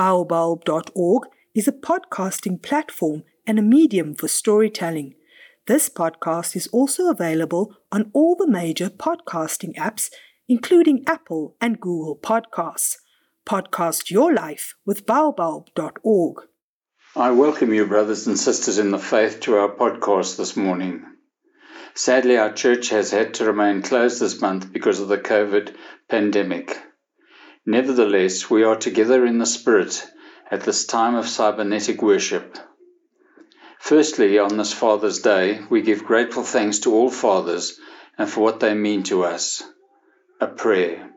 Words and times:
Baobulb.org 0.00 1.24
is 1.54 1.68
a 1.68 1.72
podcasting 1.72 2.62
platform 2.62 3.22
and 3.46 3.58
a 3.58 3.62
medium 3.62 4.14
for 4.14 4.28
storytelling. 4.28 5.12
This 5.66 5.90
podcast 5.90 6.56
is 6.56 6.68
also 6.68 7.10
available 7.10 7.76
on 7.92 8.10
all 8.14 8.34
the 8.34 8.48
major 8.48 8.88
podcasting 8.88 9.74
apps, 9.76 10.08
including 10.48 11.04
Apple 11.06 11.54
and 11.60 11.78
Google 11.78 12.16
Podcasts. 12.16 12.96
Podcast 13.46 14.10
your 14.10 14.32
life 14.32 14.74
with 14.86 15.04
Baobulb.org. 15.04 16.44
I 17.14 17.32
welcome 17.32 17.74
you, 17.74 17.84
brothers 17.84 18.26
and 18.26 18.38
sisters 18.38 18.78
in 18.78 18.92
the 18.92 18.98
faith, 18.98 19.40
to 19.40 19.58
our 19.58 19.68
podcast 19.68 20.38
this 20.38 20.56
morning. 20.56 21.04
Sadly, 21.94 22.38
our 22.38 22.54
church 22.54 22.88
has 22.88 23.10
had 23.10 23.34
to 23.34 23.44
remain 23.44 23.82
closed 23.82 24.18
this 24.18 24.40
month 24.40 24.72
because 24.72 24.98
of 25.00 25.08
the 25.08 25.18
COVID 25.18 25.74
pandemic. 26.08 26.78
Nevertheless, 27.66 28.48
we 28.48 28.62
are 28.64 28.76
together 28.76 29.26
in 29.26 29.38
the 29.38 29.44
Spirit 29.44 30.06
at 30.50 30.62
this 30.62 30.86
time 30.86 31.14
of 31.14 31.28
cybernetic 31.28 32.00
worship. 32.00 32.56
Firstly, 33.78 34.38
on 34.38 34.56
this 34.56 34.72
Father's 34.72 35.20
Day, 35.20 35.60
we 35.68 35.82
give 35.82 36.04
grateful 36.04 36.42
thanks 36.42 36.78
to 36.80 36.94
all 36.94 37.10
fathers 37.10 37.78
and 38.16 38.30
for 38.30 38.40
what 38.40 38.60
they 38.60 38.72
mean 38.72 39.02
to 39.04 39.24
us. 39.24 39.62
A 40.40 40.46
prayer. 40.46 41.10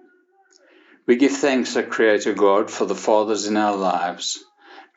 We 1.06 1.16
give 1.16 1.32
thanks, 1.32 1.78
O 1.78 1.84
Creator 1.84 2.34
God, 2.34 2.70
for 2.70 2.86
the 2.86 2.96
fathers 2.96 3.48
in 3.48 3.56
our 3.56 3.76
lives. 3.76 4.44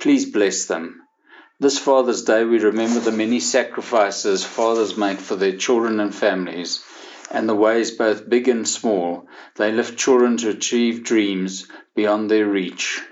Please 0.00 0.24
bless 0.24 0.66
them. 0.66 1.02
This 1.60 1.78
Father's 1.78 2.22
Day, 2.22 2.44
we 2.44 2.58
remember 2.58 3.00
the 3.00 3.12
many 3.12 3.40
sacrifices 3.40 4.44
fathers 4.44 4.96
make 4.96 5.20
for 5.20 5.36
their 5.36 5.56
children 5.56 6.00
and 6.00 6.14
families 6.14 6.82
and 7.30 7.48
the 7.48 7.54
ways, 7.54 7.90
both 7.90 8.28
big 8.28 8.48
and 8.48 8.68
small, 8.68 9.26
they 9.56 9.72
lift 9.72 9.98
children 9.98 10.36
to 10.38 10.50
achieve 10.50 11.04
dreams 11.04 11.66
beyond 11.94 12.30
their 12.30 12.46
reach. 12.46 13.02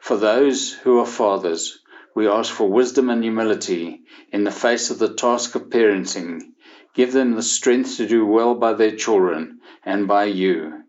For 0.00 0.16
those 0.16 0.72
who 0.72 0.98
are 0.98 1.06
fathers, 1.06 1.78
we 2.14 2.28
ask 2.28 2.52
for 2.52 2.68
wisdom 2.68 3.10
and 3.10 3.22
humility 3.22 4.02
in 4.32 4.44
the 4.44 4.50
face 4.50 4.90
of 4.90 4.98
the 4.98 5.14
task 5.14 5.54
of 5.54 5.70
parenting. 5.70 6.52
Give 6.94 7.12
them 7.12 7.32
the 7.32 7.42
strength 7.42 7.96
to 7.96 8.06
do 8.06 8.26
well 8.26 8.54
by 8.54 8.74
their 8.74 8.96
children 8.96 9.60
and 9.84 10.06
by 10.06 10.24
you. 10.24 10.82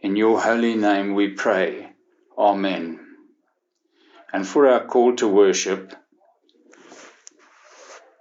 In 0.00 0.16
your 0.16 0.40
holy 0.40 0.74
name 0.74 1.14
we 1.14 1.28
pray. 1.28 1.92
Amen. 2.36 3.00
And 4.32 4.46
for 4.46 4.68
our 4.68 4.84
call 4.84 5.16
to 5.16 5.28
worship, 5.28 5.94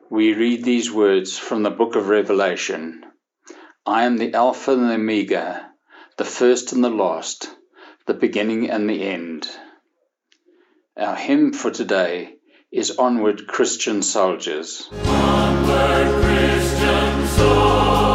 we 0.09 0.33
read 0.33 0.63
these 0.63 0.91
words 0.91 1.37
from 1.37 1.63
the 1.63 1.69
book 1.69 1.95
of 1.95 2.09
Revelation. 2.09 3.05
I 3.89 4.03
am 4.03 4.17
the 4.17 4.35
Alpha 4.35 4.73
and 4.73 4.87
the 4.87 4.93
Omega, 4.93 5.71
the 6.17 6.23
first 6.23 6.73
and 6.73 6.83
the 6.83 6.91
last, 6.91 7.49
the 8.05 8.13
beginning 8.13 8.69
and 8.69 8.87
the 8.87 9.01
end. 9.01 9.47
Our 10.95 11.15
hymn 11.15 11.53
for 11.53 11.71
today 11.71 12.35
is 12.71 12.99
Onward 12.99 13.47
Christian 13.47 14.03
Soldiers. 14.03 14.87
Onward 14.91 16.23
Christian 16.23 17.27
soldiers, 17.29 18.08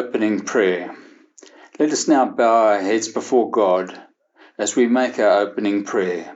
opening 0.00 0.40
prayer. 0.40 0.96
Let 1.78 1.90
us 1.90 2.08
now 2.08 2.24
bow 2.24 2.68
our 2.68 2.80
heads 2.80 3.08
before 3.08 3.50
God 3.50 4.00
as 4.56 4.74
we 4.74 4.86
make 4.86 5.18
our 5.18 5.40
opening 5.40 5.84
prayer. 5.84 6.34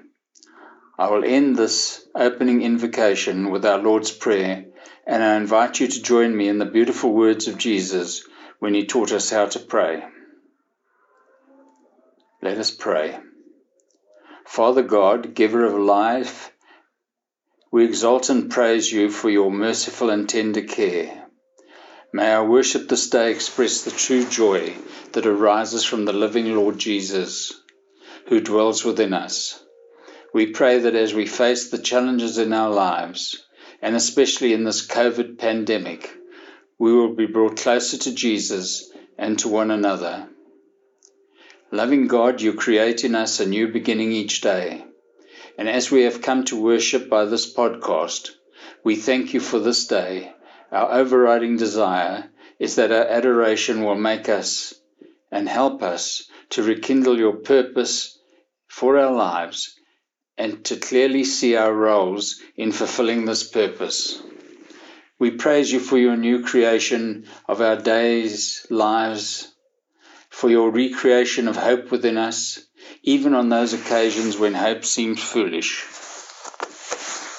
I 0.99 1.11
will 1.11 1.25
end 1.25 1.56
this 1.56 2.05
opening 2.14 2.61
invocation 2.61 3.50
with 3.50 3.64
our 3.64 3.78
Lord's 3.78 4.11
Prayer, 4.11 4.66
and 5.06 5.25
I 5.25 5.37
invite 5.37 5.81
you 5.81 5.88
to 5.88 6.02
join 6.02 6.37
me 6.37 6.46
in 6.49 6.58
the 6.58 6.66
beautiful 6.66 7.14
words 7.14 7.49
of 7.49 7.56
Jesus 7.56 8.28
when 8.58 8.75
he 8.75 8.84
taught 8.84 9.12
us 9.12 9.31
how 9.31 9.46
to 9.46 9.58
pray. 9.58 10.05
Let 12.43 12.58
us 12.58 12.70
pray. 12.70 13.19
Father 14.44 14.82
God, 14.82 15.34
giver 15.34 15.64
of 15.64 15.72
life, 15.78 16.52
we 17.72 17.87
exalt 17.87 18.28
and 18.28 18.50
praise 18.50 18.93
you 18.93 19.08
for 19.08 19.31
your 19.31 19.50
merciful 19.50 20.11
and 20.11 20.28
tender 20.28 20.62
care. 20.62 21.24
May 22.16 22.31
our 22.31 22.49
worship 22.49 22.88
this 22.88 23.11
day 23.11 23.32
express 23.32 23.82
the 23.82 23.90
true 23.90 24.25
joy 24.25 24.76
that 25.14 25.26
arises 25.26 25.82
from 25.82 26.05
the 26.05 26.12
living 26.12 26.55
Lord 26.55 26.78
Jesus, 26.78 27.52
who 28.28 28.40
dwells 28.40 28.84
within 28.84 29.12
us. 29.12 29.61
We 30.32 30.52
pray 30.52 30.78
that 30.78 30.94
as 30.94 31.12
we 31.12 31.26
face 31.26 31.70
the 31.70 31.78
challenges 31.78 32.38
in 32.38 32.52
our 32.52 32.70
lives, 32.70 33.43
and 33.82 33.96
especially 33.96 34.52
in 34.52 34.62
this 34.62 34.87
COVID 34.87 35.38
pandemic, 35.38 36.08
we 36.78 36.93
will 36.93 37.16
be 37.16 37.26
brought 37.26 37.56
closer 37.56 37.96
to 37.96 38.14
Jesus 38.14 38.93
and 39.19 39.37
to 39.40 39.49
one 39.49 39.72
another. 39.72 40.28
Loving 41.72 42.06
God, 42.06 42.40
you 42.40 42.52
create 42.52 43.02
in 43.02 43.16
us 43.16 43.40
a 43.40 43.44
new 43.44 43.72
beginning 43.72 44.12
each 44.12 44.40
day. 44.40 44.84
And 45.58 45.69
as 45.69 45.90
we 45.90 46.02
have 46.02 46.22
come 46.22 46.44
to 46.44 46.62
worship 46.62 47.11
by 47.11 47.25
this 47.25 47.52
podcast, 47.52 48.31
we 48.84 48.94
thank 48.94 49.34
you 49.34 49.40
for 49.40 49.58
this 49.58 49.88
day. 49.88 50.32
Our 50.75 50.91
overriding 50.93 51.56
desire 51.56 52.29
is 52.59 52.75
that 52.76 52.91
our 52.91 53.06
adoration 53.06 53.85
will 53.85 53.94
make 53.94 54.29
us 54.29 54.75
and 55.31 55.49
help 55.49 55.85
us 55.85 56.29
to 56.50 56.65
rekindle 56.65 57.17
your 57.17 57.37
purpose 57.37 58.19
for 58.67 58.99
our 58.99 59.12
lives 59.12 59.79
and 60.37 60.65
to 60.65 60.76
clearly 60.76 61.23
see 61.23 61.55
our 61.55 61.73
roles 61.73 62.43
in 62.56 62.73
fulfilling 62.73 63.25
this 63.25 63.49
purpose. 63.49 64.21
We 65.21 65.31
praise 65.31 65.71
you 65.71 65.79
for 65.79 65.97
your 65.97 66.17
new 66.17 66.43
creation 66.43 67.29
of 67.49 67.61
our 67.61 67.76
days, 67.76 68.67
lives, 68.69 69.47
for 70.29 70.50
your 70.50 70.73
recreation 70.73 71.47
of 71.47 71.55
hope 71.55 71.93
within 71.93 72.19
us, 72.19 72.59
even 73.05 73.32
on 73.32 73.49
those 73.49 73.75
occasions 73.75 74.37
when 74.37 74.55
hope 74.55 74.85
seems 74.85 75.23
foolish. 75.23 75.85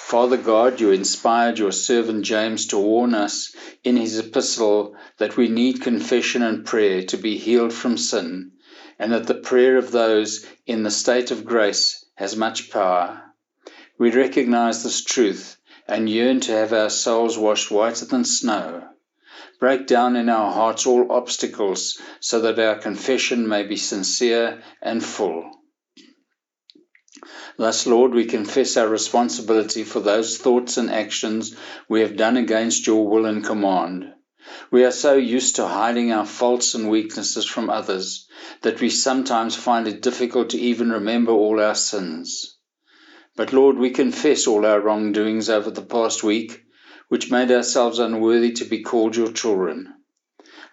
Father 0.07 0.37
God, 0.37 0.79
you 0.79 0.91
inspired 0.91 1.57
your 1.57 1.71
servant 1.71 2.25
James 2.25 2.67
to 2.67 2.77
warn 2.77 3.15
us 3.15 3.55
in 3.83 3.97
his 3.97 4.19
epistle 4.19 4.95
that 5.17 5.35
we 5.35 5.47
need 5.47 5.81
confession 5.81 6.43
and 6.43 6.63
prayer 6.63 7.01
to 7.01 7.17
be 7.17 7.39
healed 7.39 7.73
from 7.73 7.97
sin, 7.97 8.51
and 8.99 9.11
that 9.11 9.25
the 9.25 9.33
prayer 9.33 9.77
of 9.77 9.91
those 9.91 10.45
in 10.67 10.83
the 10.83 10.91
state 10.91 11.31
of 11.31 11.43
grace 11.43 12.05
has 12.13 12.35
much 12.35 12.69
power. 12.69 13.19
We 13.97 14.11
recognize 14.11 14.83
this 14.83 15.03
truth 15.03 15.57
and 15.87 16.07
yearn 16.07 16.39
to 16.41 16.51
have 16.51 16.71
our 16.71 16.91
souls 16.91 17.35
washed 17.35 17.71
whiter 17.71 18.05
than 18.05 18.25
snow. 18.25 18.87
Break 19.59 19.87
down 19.87 20.15
in 20.15 20.29
our 20.29 20.53
hearts 20.53 20.85
all 20.85 21.11
obstacles 21.11 21.99
so 22.19 22.41
that 22.41 22.59
our 22.59 22.75
confession 22.75 23.47
may 23.47 23.63
be 23.63 23.75
sincere 23.75 24.61
and 24.83 25.03
full. 25.03 25.49
Thus, 27.57 27.87
Lord, 27.87 28.13
we 28.13 28.25
confess 28.25 28.75
our 28.75 28.87
responsibility 28.87 29.83
for 29.83 30.01
those 30.01 30.37
thoughts 30.37 30.77
and 30.77 30.89
actions 30.89 31.55
we 31.87 32.01
have 32.01 32.17
done 32.17 32.35
against 32.35 32.87
your 32.87 33.07
will 33.07 33.25
and 33.25 33.43
command. 33.43 34.13
We 34.69 34.83
are 34.83 34.91
so 34.91 35.15
used 35.15 35.55
to 35.55 35.65
hiding 35.65 36.11
our 36.11 36.25
faults 36.25 36.75
and 36.75 36.89
weaknesses 36.89 37.45
from 37.45 37.69
others 37.69 38.27
that 38.61 38.81
we 38.81 38.89
sometimes 38.89 39.55
find 39.55 39.87
it 39.87 40.01
difficult 40.01 40.49
to 40.49 40.59
even 40.59 40.91
remember 40.91 41.31
all 41.31 41.59
our 41.61 41.75
sins. 41.75 42.57
But 43.35 43.53
Lord, 43.53 43.77
we 43.77 43.89
confess 43.91 44.47
all 44.47 44.65
our 44.65 44.79
wrongdoings 44.79 45.49
over 45.49 45.71
the 45.71 45.81
past 45.81 46.23
week 46.23 46.61
which 47.07 47.31
made 47.31 47.51
ourselves 47.51 47.99
unworthy 47.99 48.51
to 48.53 48.65
be 48.65 48.81
called 48.81 49.15
your 49.15 49.31
children. 49.31 49.93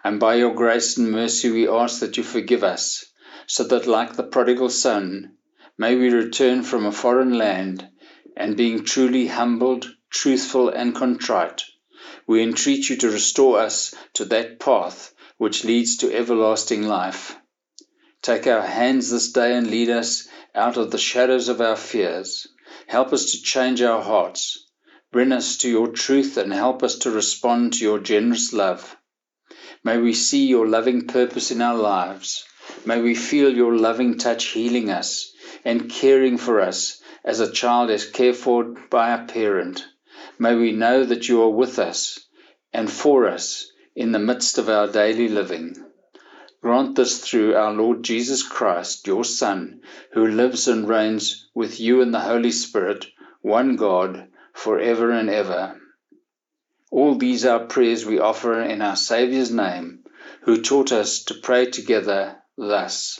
And 0.03 0.19
by 0.19 0.35
your 0.35 0.53
grace 0.53 0.97
and 0.97 1.11
mercy 1.11 1.51
we 1.51 1.67
ask 1.67 1.99
that 1.99 2.17
you 2.17 2.23
forgive 2.23 2.63
us, 2.63 3.05
so 3.47 3.63
that 3.65 3.87
like 3.87 4.15
the 4.15 4.23
prodigal 4.23 4.69
son, 4.69 5.32
may 5.77 5.95
we 5.95 6.09
return 6.09 6.63
from 6.63 6.85
a 6.85 6.91
foreign 6.91 7.37
land, 7.37 7.87
and 8.35 8.57
being 8.57 8.83
truly 8.83 9.27
humbled, 9.27 9.91
truthful, 10.09 10.69
and 10.69 10.95
contrite, 10.95 11.63
we 12.27 12.41
entreat 12.41 12.89
you 12.89 12.95
to 12.97 13.09
restore 13.09 13.59
us 13.59 13.93
to 14.13 14.25
that 14.25 14.59
path 14.59 15.13
which 15.37 15.63
leads 15.63 15.97
to 15.97 16.15
everlasting 16.15 16.83
life. 16.83 17.35
Take 18.21 18.47
our 18.47 18.61
hands 18.61 19.09
this 19.09 19.31
day 19.31 19.55
and 19.55 19.67
lead 19.69 19.89
us 19.89 20.27
out 20.55 20.77
of 20.77 20.91
the 20.91 20.97
shadows 20.97 21.49
of 21.49 21.61
our 21.61 21.75
fears. 21.75 22.47
Help 22.87 23.13
us 23.13 23.31
to 23.31 23.41
change 23.41 23.81
our 23.81 24.01
hearts 24.01 24.63
Bring 25.13 25.31
us 25.31 25.57
to 25.57 25.69
your 25.69 25.89
truth 25.89 26.37
and 26.37 26.51
help 26.51 26.81
us 26.81 26.95
to 27.05 27.11
respond 27.11 27.73
to 27.73 27.85
your 27.85 27.99
generous 27.99 28.51
love. 28.51 28.97
May 29.83 29.99
we 29.99 30.15
see 30.15 30.47
your 30.47 30.67
loving 30.67 31.05
purpose 31.05 31.51
in 31.51 31.61
our 31.61 31.77
lives. 31.77 32.43
May 32.83 32.99
we 32.99 33.13
feel 33.13 33.55
your 33.55 33.77
loving 33.77 34.17
touch 34.17 34.45
healing 34.45 34.89
us 34.89 35.31
and 35.65 35.89
caring 35.89 36.37
for 36.37 36.59
us 36.59 37.01
as 37.23 37.39
a 37.39 37.51
child 37.51 37.89
is 37.89 38.09
cared 38.09 38.35
for 38.35 38.63
by 38.89 39.11
a 39.11 39.25
parent. 39.25 39.85
May 40.37 40.55
we 40.55 40.71
know 40.71 41.05
that 41.05 41.29
you 41.29 41.41
are 41.43 41.49
with 41.49 41.79
us 41.79 42.19
and 42.73 42.91
for 42.91 43.27
us 43.27 43.71
in 43.95 44.11
the 44.11 44.19
midst 44.19 44.57
of 44.57 44.69
our 44.69 44.87
daily 44.87 45.27
living. 45.27 45.75
Grant 46.61 46.95
this 46.95 47.19
through 47.19 47.55
our 47.55 47.73
Lord 47.73 48.03
Jesus 48.03 48.43
Christ, 48.43 49.07
your 49.07 49.23
Son, 49.23 49.81
who 50.13 50.27
lives 50.27 50.67
and 50.67 50.87
reigns 50.87 51.47
with 51.53 51.79
you 51.79 52.01
in 52.01 52.11
the 52.11 52.21
Holy 52.21 52.51
Spirit, 52.51 53.05
one 53.41 53.75
God, 53.75 54.27
forever 54.53 55.11
and 55.11 55.29
ever. 55.29 55.79
All 56.91 57.15
these 57.15 57.45
are 57.45 57.65
prayers 57.65 58.05
we 58.05 58.19
offer 58.19 58.61
in 58.61 58.81
our 58.81 58.95
Saviour's 58.95 59.51
name, 59.51 60.03
who 60.43 60.61
taught 60.61 60.91
us 60.91 61.23
to 61.25 61.33
pray 61.33 61.65
together 61.65 62.37
thus 62.57 63.19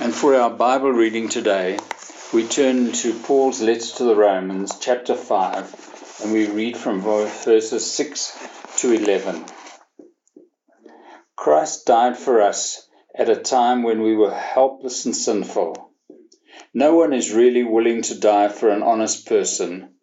And 0.00 0.14
for 0.14 0.34
our 0.34 0.48
Bible 0.48 0.90
reading 0.90 1.28
today, 1.28 1.78
we 2.32 2.48
turn 2.48 2.92
to 2.92 3.12
Paul's 3.12 3.60
letter 3.60 3.96
to 3.98 4.04
the 4.04 4.16
Romans, 4.16 4.78
chapter 4.80 5.14
5, 5.14 6.20
and 6.22 6.32
we 6.32 6.48
read 6.48 6.78
from 6.78 7.02
verses 7.02 7.92
6 7.92 8.48
to 8.78 8.92
11. 8.92 9.44
Christ 11.36 11.84
died 11.84 12.16
for 12.16 12.40
us 12.40 12.88
at 13.14 13.28
a 13.28 13.36
time 13.36 13.82
when 13.82 14.00
we 14.00 14.16
were 14.16 14.32
helpless 14.32 15.04
and 15.04 15.14
sinful. 15.14 15.92
No 16.72 16.94
one 16.94 17.12
is 17.12 17.34
really 17.34 17.62
willing 17.62 18.00
to 18.02 18.18
die 18.18 18.48
for 18.48 18.70
an 18.70 18.82
honest 18.82 19.26
person 19.26 19.96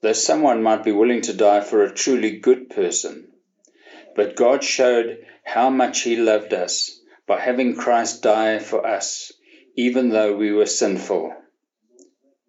though 0.00 0.12
someone 0.12 0.62
might 0.62 0.84
be 0.84 0.92
willing 0.92 1.22
to 1.22 1.32
die 1.32 1.60
for 1.60 1.82
a 1.82 1.94
truly 1.94 2.38
good 2.38 2.68
person. 2.68 3.28
But 4.16 4.36
God 4.36 4.62
showed 4.62 5.18
how 5.44 5.70
much 5.70 6.02
He 6.02 6.16
loved 6.16 6.52
us 6.52 7.00
by 7.26 7.40
having 7.40 7.74
Christ 7.74 8.22
die 8.22 8.58
for 8.58 8.86
us, 8.86 9.32
even 9.76 10.10
though 10.10 10.36
we 10.36 10.52
were 10.52 10.66
sinful. 10.66 11.34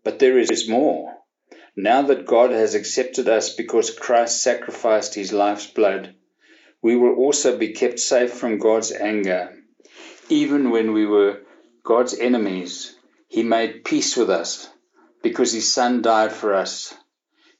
But 0.04 0.20
there 0.20 0.38
is 0.38 0.70
more. 0.70 1.18
Now 1.76 2.04
that 2.04 2.26
God 2.26 2.52
has 2.52 2.76
accepted 2.76 3.28
us 3.28 3.54
because 3.54 3.90
Christ 3.90 4.42
sacrificed 4.42 5.16
His 5.16 5.34
life's 5.34 5.68
blood, 5.68 6.16
we 6.82 6.96
will 6.96 7.16
also 7.16 7.58
be 7.58 7.74
kept 7.74 8.00
safe 8.00 8.34
from 8.34 8.60
God's 8.60 8.92
anger. 8.92 9.54
Even 10.30 10.70
when 10.70 10.94
we 10.94 11.06
were 11.06 11.42
God's 11.84 12.14
enemies, 12.14 12.96
He 13.28 13.44
made 13.44 13.84
peace 13.84 14.16
with 14.16 14.30
us 14.30 14.70
because 15.24 15.54
His 15.54 15.74
Son 15.74 16.02
died 16.02 16.32
for 16.32 16.54
us. 16.54 16.94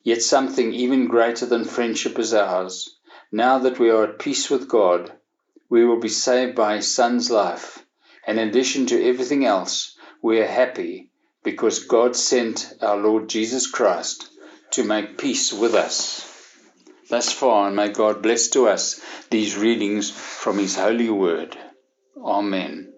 Yet 0.04 0.22
something 0.22 0.74
even 0.74 1.08
greater 1.08 1.46
than 1.46 1.66
friendship 1.66 2.20
is 2.20 2.34
ours. 2.34 2.98
Now 3.32 3.60
that 3.60 3.80
we 3.80 3.90
are 3.90 4.06
at 4.06 4.20
peace 4.20 4.50
with 4.50 4.70
God, 4.70 5.12
we 5.70 5.86
will 5.86 6.00
be 6.00 6.10
saved 6.10 6.56
by 6.56 6.76
His 6.78 6.94
Son's 6.94 7.30
life. 7.30 7.84
And 8.26 8.40
in 8.40 8.50
addition 8.50 8.86
to 8.88 9.10
everything 9.10 9.46
else, 9.46 9.98
we 10.22 10.40
are 10.40 10.48
happy 10.48 11.12
because 11.44 11.86
God 11.86 12.16
sent 12.16 12.74
our 12.82 12.98
Lord 12.98 13.30
Jesus 13.30 13.70
Christ 13.70 14.30
to 14.72 14.84
make 14.84 15.18
peace 15.18 15.54
with 15.54 15.76
us. 15.76 16.24
thus 17.10 17.32
far, 17.32 17.68
and 17.68 17.76
may 17.76 17.90
God 17.90 18.22
bless 18.22 18.50
to 18.50 18.68
us 18.68 19.00
these 19.30 19.58
readings 19.58 20.10
from 20.10 20.58
His 20.58 20.76
holy 20.76 21.10
word. 21.10 21.58
Amen. 22.22 22.92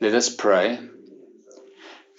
Let 0.00 0.14
us 0.14 0.34
pray. 0.34 0.78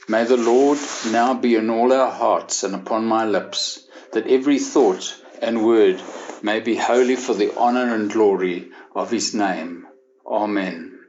May 0.07 0.25
the 0.25 0.38
Lord 0.38 0.77
now 1.12 1.33
be 1.33 1.55
in 1.55 1.69
all 1.71 1.91
our 1.91 2.12
hearts 2.12 2.63
and 2.63 2.75
upon 2.75 3.05
my 3.05 3.25
lips, 3.25 3.88
that 4.13 4.27
every 4.27 4.60
thought 4.60 5.15
and 5.41 5.65
word 5.65 6.00
may 6.43 6.60
be 6.60 6.75
holy 6.75 7.15
for 7.15 7.33
the 7.33 7.55
honor 7.57 7.93
and 7.93 8.12
glory 8.12 8.71
of 8.95 9.12
His 9.12 9.33
name. 9.33 9.88
Amen. 10.25 11.00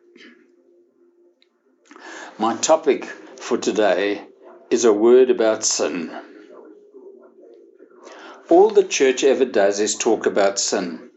My 2.39 2.57
topic 2.57 3.05
for 3.05 3.59
today 3.59 4.23
is 4.71 4.85
a 4.85 4.93
word 4.93 5.31
about 5.31 5.65
sin. 5.65 6.11
All 8.49 8.71
the 8.71 8.85
church 8.85 9.23
ever 9.25 9.45
does 9.45 9.81
is 9.81 9.97
talk 9.97 10.27
about 10.27 10.59
sin. 10.59 11.11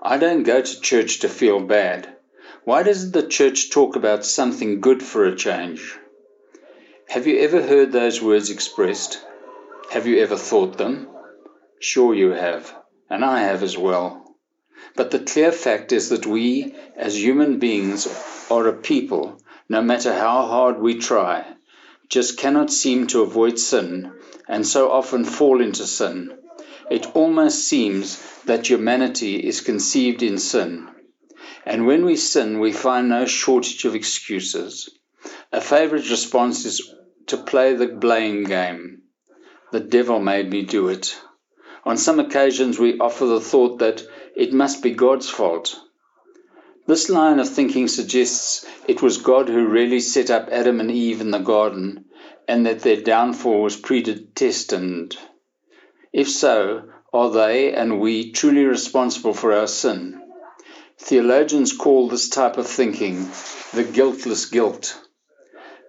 I 0.00 0.18
don't 0.18 0.42
go 0.42 0.60
to 0.60 0.80
church 0.80 1.20
to 1.20 1.28
feel 1.28 1.60
bad. 1.60 2.16
Why 2.64 2.82
doesn't 2.82 3.12
the 3.12 3.26
church 3.26 3.70
talk 3.70 3.96
about 3.96 4.24
something 4.24 4.80
good 4.80 5.02
for 5.02 5.24
a 5.24 5.36
change? 5.36 5.98
Have 7.08 7.26
you 7.26 7.38
ever 7.40 7.62
heard 7.62 7.92
those 7.92 8.22
words 8.22 8.50
expressed? 8.50 9.22
Have 9.90 10.06
you 10.06 10.18
ever 10.18 10.36
thought 10.36 10.78
them? 10.78 11.08
Sure 11.78 12.14
you 12.14 12.30
have, 12.30 12.74
and 13.12 13.22
I 13.26 13.40
have 13.40 13.62
as 13.62 13.76
well. 13.76 14.36
But 14.96 15.10
the 15.10 15.18
clear 15.18 15.52
fact 15.52 15.92
is 15.92 16.08
that 16.08 16.26
we, 16.26 16.74
as 16.96 17.22
human 17.22 17.58
beings, 17.58 18.08
are 18.50 18.66
a 18.66 18.72
people, 18.72 19.38
no 19.68 19.82
matter 19.82 20.14
how 20.14 20.46
hard 20.46 20.80
we 20.80 20.94
try, 20.94 21.44
just 22.08 22.38
cannot 22.38 22.72
seem 22.72 23.08
to 23.08 23.20
avoid 23.20 23.58
sin 23.58 24.12
and 24.48 24.66
so 24.66 24.90
often 24.90 25.26
fall 25.26 25.60
into 25.60 25.86
sin. 25.86 26.38
It 26.90 27.14
almost 27.14 27.68
seems 27.68 28.18
that 28.46 28.70
humanity 28.70 29.36
is 29.36 29.60
conceived 29.60 30.22
in 30.22 30.38
sin. 30.38 30.88
And 31.66 31.86
when 31.86 32.06
we 32.06 32.16
sin, 32.16 32.60
we 32.60 32.72
find 32.72 33.10
no 33.10 33.26
shortage 33.26 33.84
of 33.84 33.94
excuses. 33.94 34.88
A 35.52 35.60
favorite 35.60 36.08
response 36.08 36.64
is 36.64 36.94
to 37.26 37.36
play 37.36 37.74
the 37.74 37.88
blame 37.88 38.44
game. 38.44 39.02
The 39.70 39.80
devil 39.80 40.18
made 40.18 40.48
me 40.50 40.62
do 40.62 40.88
it. 40.88 41.14
On 41.84 41.96
some 41.96 42.20
occasions, 42.20 42.78
we 42.78 42.98
offer 42.98 43.26
the 43.26 43.40
thought 43.40 43.78
that 43.80 44.02
it 44.36 44.52
must 44.52 44.82
be 44.82 44.92
God's 44.92 45.28
fault. 45.28 45.76
This 46.86 47.08
line 47.08 47.38
of 47.38 47.48
thinking 47.48 47.88
suggests 47.88 48.66
it 48.88 49.02
was 49.02 49.18
God 49.18 49.48
who 49.48 49.66
really 49.66 50.00
set 50.00 50.30
up 50.30 50.48
Adam 50.50 50.80
and 50.80 50.90
Eve 50.90 51.20
in 51.20 51.30
the 51.30 51.38
garden 51.38 52.04
and 52.48 52.66
that 52.66 52.80
their 52.80 53.00
downfall 53.00 53.62
was 53.62 53.76
predestined. 53.76 55.16
If 56.12 56.28
so, 56.28 56.82
are 57.12 57.30
they 57.30 57.72
and 57.72 58.00
we 58.00 58.32
truly 58.32 58.64
responsible 58.64 59.34
for 59.34 59.52
our 59.52 59.66
sin? 59.66 60.20
Theologians 60.98 61.76
call 61.76 62.08
this 62.08 62.28
type 62.28 62.58
of 62.58 62.66
thinking 62.66 63.28
the 63.72 63.84
guiltless 63.84 64.46
guilt. 64.46 65.00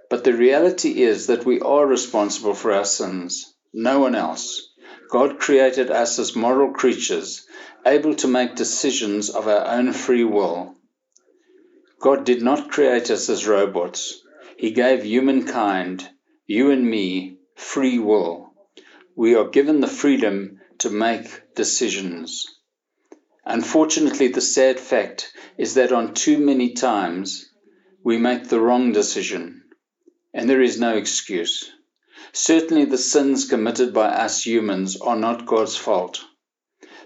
But 0.09 0.23
the 0.23 0.33
reality 0.33 1.01
is 1.01 1.27
that 1.27 1.45
we 1.45 1.59
are 1.59 1.85
responsible 1.85 2.53
for 2.53 2.71
our 2.71 2.85
sins, 2.85 3.53
no 3.73 3.99
one 3.99 4.15
else. 4.15 4.72
God 5.13 5.37
created 5.37 5.91
us 5.91 6.17
as 6.17 6.35
moral 6.35 6.71
creatures, 6.73 7.45
able 7.85 8.15
to 8.15 8.27
make 8.27 8.55
decisions 8.55 9.29
of 9.29 9.47
our 9.47 9.67
own 9.77 9.93
free 9.93 10.23
will. 10.23 10.73
God 11.99 12.25
did 12.25 12.41
not 12.41 12.71
create 12.71 13.11
us 13.11 13.29
as 13.29 13.45
robots. 13.45 14.23
He 14.57 14.71
gave 14.71 15.03
humankind, 15.03 16.09
you 16.47 16.71
and 16.71 16.83
me, 16.89 17.37
free 17.55 17.99
will. 17.99 18.55
We 19.15 19.35
are 19.35 19.49
given 19.49 19.81
the 19.81 19.87
freedom 20.01 20.59
to 20.79 20.89
make 20.89 21.53
decisions. 21.53 22.47
Unfortunately, 23.45 24.29
the 24.29 24.41
sad 24.41 24.79
fact 24.79 25.31
is 25.59 25.75
that 25.75 25.91
on 25.91 26.15
too 26.15 26.39
many 26.39 26.73
times 26.73 27.51
we 28.03 28.17
make 28.17 28.47
the 28.47 28.59
wrong 28.59 28.93
decision, 28.93 29.61
and 30.33 30.49
there 30.49 30.63
is 30.63 30.79
no 30.79 30.97
excuse. 30.97 31.71
Certainly, 32.35 32.85
the 32.85 32.97
sins 32.97 33.45
committed 33.45 33.93
by 33.93 34.07
us 34.07 34.43
humans 34.43 34.99
are 34.99 35.15
not 35.15 35.45
God's 35.45 35.75
fault. 35.75 36.25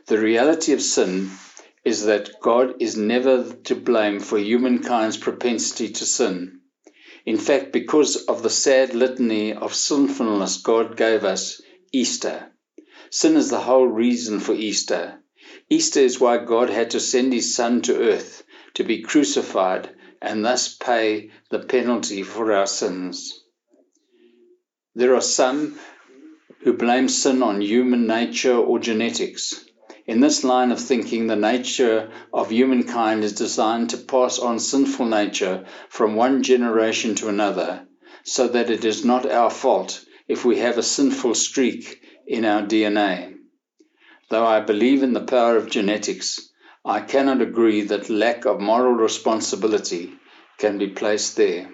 The 0.05 0.17
reality 0.17 0.71
of 0.71 0.81
sin 0.81 1.29
is 1.83 2.05
that 2.05 2.39
God 2.39 2.75
is 2.81 2.95
never 2.95 3.43
to 3.65 3.75
blame 3.75 4.21
for 4.21 4.37
humankind's 4.37 5.17
propensity 5.17 5.89
to 5.89 6.05
sin. 6.05 6.61
In 7.25 7.37
fact, 7.37 7.73
because 7.73 8.15
of 8.15 8.41
the 8.41 8.49
sad 8.49 8.95
litany 8.95 9.51
of 9.51 9.75
sinfulness 9.75 10.61
God 10.61 10.95
gave 10.95 11.25
us, 11.25 11.61
Easter. 11.91 12.53
Sin 13.09 13.35
is 13.35 13.49
the 13.49 13.59
whole 13.59 13.87
reason 13.87 14.39
for 14.39 14.53
Easter. 14.53 15.21
Easter 15.69 15.99
is 15.99 16.21
why 16.21 16.37
God 16.37 16.69
had 16.69 16.91
to 16.91 17.01
send 17.01 17.33
his 17.33 17.53
Son 17.53 17.81
to 17.81 17.97
earth 17.97 18.43
to 18.75 18.85
be 18.85 19.01
crucified 19.01 19.93
and 20.21 20.45
thus 20.45 20.73
pay 20.73 21.31
the 21.49 21.59
penalty 21.59 22.23
for 22.23 22.53
our 22.53 22.67
sins. 22.67 23.43
There 24.97 25.13
are 25.13 25.21
some 25.21 25.77
who 26.61 26.73
blame 26.73 27.07
sin 27.07 27.43
on 27.43 27.61
human 27.61 28.07
nature 28.07 28.57
or 28.57 28.79
genetics. 28.79 29.63
In 30.07 30.21
this 30.21 30.43
line 30.43 30.71
of 30.71 30.79
thinking, 30.79 31.27
the 31.27 31.35
nature 31.35 32.09
of 32.33 32.49
humankind 32.49 33.23
is 33.23 33.33
designed 33.33 33.91
to 33.91 33.97
pass 33.99 34.39
on 34.39 34.57
sinful 34.57 35.05
nature 35.05 35.65
from 35.87 36.15
one 36.15 36.41
generation 36.41 37.13
to 37.17 37.27
another, 37.27 37.85
so 38.23 38.47
that 38.47 38.71
it 38.71 38.83
is 38.85 39.05
not 39.05 39.29
our 39.29 39.51
fault 39.51 40.03
if 40.27 40.43
we 40.43 40.57
have 40.57 40.79
a 40.79 40.89
sinful 40.97 41.35
streak 41.35 42.01
in 42.25 42.43
our 42.43 42.63
DNA. 42.63 43.35
Though 44.29 44.47
I 44.47 44.61
believe 44.61 45.03
in 45.03 45.13
the 45.13 45.21
power 45.21 45.57
of 45.57 45.69
genetics, 45.69 46.49
I 46.83 47.01
cannot 47.01 47.43
agree 47.43 47.81
that 47.83 48.09
lack 48.09 48.45
of 48.45 48.59
moral 48.59 48.93
responsibility 48.93 50.15
can 50.57 50.79
be 50.79 50.87
placed 50.87 51.37
there. 51.37 51.69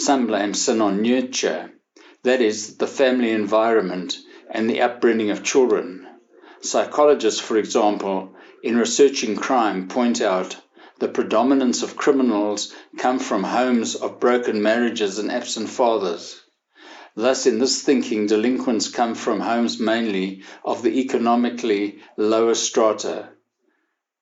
Some 0.00 0.28
blame 0.28 0.54
sin 0.54 0.80
on 0.80 1.02
nurture, 1.02 1.72
that 2.22 2.40
is, 2.40 2.76
the 2.76 2.86
family 2.86 3.32
environment 3.32 4.16
and 4.48 4.70
the 4.70 4.80
upbringing 4.80 5.30
of 5.30 5.42
children. 5.42 6.06
Psychologists, 6.60 7.40
for 7.40 7.56
example, 7.56 8.32
in 8.62 8.76
researching 8.76 9.34
crime, 9.34 9.88
point 9.88 10.20
out 10.20 10.56
the 11.00 11.08
predominance 11.08 11.82
of 11.82 11.96
criminals 11.96 12.72
come 12.96 13.18
from 13.18 13.42
homes 13.42 13.96
of 13.96 14.20
broken 14.20 14.62
marriages 14.62 15.18
and 15.18 15.32
absent 15.32 15.68
fathers. 15.68 16.42
Thus, 17.16 17.44
in 17.46 17.58
this 17.58 17.82
thinking, 17.82 18.28
delinquents 18.28 18.88
come 18.88 19.16
from 19.16 19.40
homes 19.40 19.80
mainly 19.80 20.44
of 20.64 20.84
the 20.84 21.00
economically 21.00 21.98
lower 22.16 22.54
strata. 22.54 23.30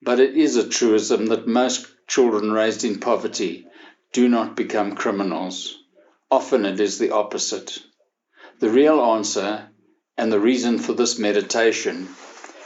But 0.01 0.21
it 0.21 0.39
is 0.39 0.57
a 0.57 0.67
truism 0.67 1.27
that 1.27 1.47
most 1.47 1.87
children 2.07 2.51
raised 2.51 2.83
in 2.83 2.99
poverty 2.99 3.67
do 4.13 4.29
not 4.29 4.57
become 4.57 4.95
criminals. 4.95 5.77
Often 6.31 6.67
it 6.67 6.81
is 6.81 6.99
the 6.99 7.11
opposite. 7.11 7.79
The 8.61 8.71
real 8.71 9.01
answer 9.01 9.69
and 10.17 10.33
the 10.33 10.41
reason 10.41 10.79
for 10.79 10.93
this 10.93 11.19
meditation 11.19 12.09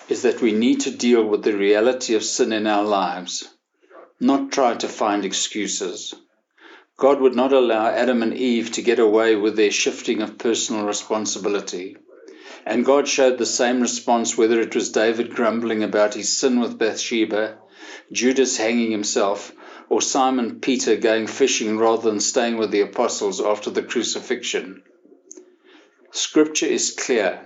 is 0.09 0.23
that 0.23 0.40
we 0.40 0.52
need 0.52 0.80
to 0.80 0.90
deal 0.90 1.25
with 1.25 1.42
the 1.42 1.56
reality 1.56 2.14
of 2.14 2.25
sin 2.25 2.52
in 2.52 2.66
our 2.66 2.85
lives, 2.85 3.49
not 4.20 4.52
try 4.52 4.75
to 4.75 4.88
find 4.88 5.25
excuses. 5.25 6.14
God 6.97 7.20
would 7.20 7.35
not 7.35 7.52
allow 7.52 7.87
Adam 7.87 8.23
and 8.23 8.35
Eve 8.35 8.73
to 8.73 8.82
get 8.82 8.99
away 8.99 9.35
with 9.37 9.56
their 9.56 9.70
shifting 9.70 10.20
of 10.20 10.38
personal 10.38 10.85
responsibility. 10.85 11.97
And 12.66 12.85
God 12.85 13.09
showed 13.09 13.38
the 13.38 13.47
same 13.47 13.80
response 13.80 14.37
whether 14.37 14.61
it 14.61 14.75
was 14.75 14.92
David 14.92 15.35
grumbling 15.35 15.82
about 15.82 16.14
his 16.14 16.37
sin 16.37 16.61
with 16.61 16.78
Bathsheba, 16.78 17.59
Judas 18.12 18.59
hanging 18.59 18.90
himself, 18.90 19.52
or 19.90 20.00
Simon 20.00 20.61
Peter 20.61 20.94
going 20.94 21.26
fishing 21.26 21.76
rather 21.76 22.09
than 22.09 22.20
staying 22.20 22.56
with 22.56 22.70
the 22.70 22.80
apostles 22.80 23.40
after 23.40 23.70
the 23.70 23.82
crucifixion. 23.82 24.85
Scripture 26.12 26.66
is 26.66 26.92
clear. 26.92 27.44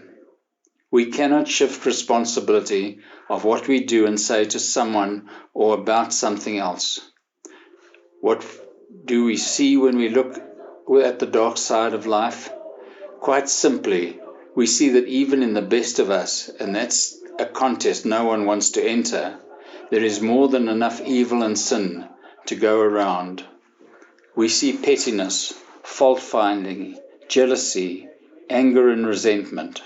We 0.91 1.07
cannot 1.07 1.49
shift 1.49 1.87
responsibility 1.87 2.99
of 3.31 3.45
what 3.45 3.67
we 3.67 3.85
do 3.85 4.05
and 4.05 4.21
say 4.21 4.45
to 4.45 4.61
someone 4.61 5.31
or 5.55 5.75
about 5.75 6.13
something 6.13 6.59
else. 6.59 7.01
What 8.21 8.45
do 9.07 9.25
we 9.25 9.39
see 9.39 9.79
when 9.79 9.97
we 9.97 10.11
look 10.11 10.37
at 11.03 11.19
the 11.19 11.27
dark 11.27 11.57
side 11.57 11.95
of 11.95 12.07
life? 12.07 12.51
Quite 13.21 13.49
simply, 13.49 14.21
we 14.55 14.67
see 14.67 14.91
that 14.91 15.09
even 15.09 15.43
in 15.43 15.55
the 15.55 15.63
best 15.63 15.99
of 15.99 16.11
us, 16.11 16.51
and 16.61 16.77
that's 16.77 17.19
a 17.39 17.47
contest 17.47 18.05
no 18.05 18.27
one 18.27 18.45
wants 18.45 18.73
to 18.73 18.87
enter, 18.87 19.39
there 19.91 20.05
is 20.05 20.21
more 20.21 20.49
than 20.49 20.69
enough 20.69 21.01
evil 21.01 21.43
and 21.43 21.59
sin 21.59 22.09
to 22.47 22.57
go 22.57 22.81
around. 22.81 23.45
We 24.37 24.49
see 24.49 24.77
pettiness, 24.77 25.55
fault 25.83 26.21
finding, 26.21 26.99
jealousy, 27.29 28.09
anger, 28.51 28.91
and 28.91 29.07
resentment. 29.07 29.83